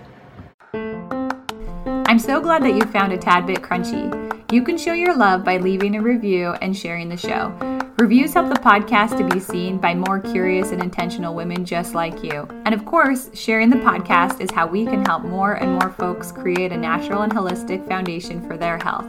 I'm 2.07 2.19
so 2.19 2.39
glad 2.39 2.63
that 2.63 2.75
you 2.75 2.81
found 2.83 3.13
a 3.13 3.17
tad 3.17 3.45
bit 3.45 3.61
crunchy. 3.61 4.27
You 4.51 4.63
can 4.63 4.77
show 4.77 4.93
your 4.93 5.15
love 5.15 5.43
by 5.43 5.57
leaving 5.57 5.95
a 5.95 6.01
review 6.01 6.55
and 6.61 6.75
sharing 6.75 7.09
the 7.09 7.17
show. 7.17 7.51
Reviews 7.97 8.33
help 8.33 8.47
the 8.47 8.59
podcast 8.59 9.17
to 9.17 9.27
be 9.27 9.39
seen 9.39 9.79
by 9.79 9.95
more 9.95 10.19
curious 10.19 10.71
and 10.71 10.83
intentional 10.83 11.33
women 11.33 11.65
just 11.65 11.95
like 11.95 12.23
you. 12.23 12.47
And 12.65 12.75
of 12.75 12.85
course, 12.85 13.31
sharing 13.33 13.69
the 13.71 13.77
podcast 13.77 14.39
is 14.39 14.51
how 14.51 14.67
we 14.67 14.85
can 14.85 15.03
help 15.03 15.23
more 15.23 15.53
and 15.53 15.73
more 15.73 15.89
folks 15.89 16.31
create 16.31 16.71
a 16.71 16.77
natural 16.77 17.23
and 17.23 17.33
holistic 17.33 17.87
foundation 17.87 18.45
for 18.47 18.55
their 18.55 18.77
health. 18.77 19.07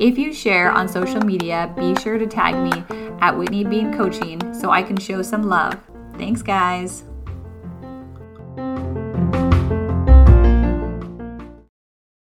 If 0.00 0.16
you 0.16 0.32
share 0.32 0.70
on 0.70 0.88
social 0.88 1.20
media, 1.20 1.72
be 1.76 1.96
sure 1.96 2.16
to 2.16 2.26
tag 2.26 2.54
me 2.54 2.84
at 3.20 3.36
Whitney 3.36 3.64
Bean 3.64 3.92
Coaching 3.92 4.54
so 4.54 4.70
I 4.70 4.82
can 4.82 4.96
show 4.96 5.20
some 5.22 5.42
love. 5.42 5.76
Thanks, 6.16 6.42
guys. 6.42 7.07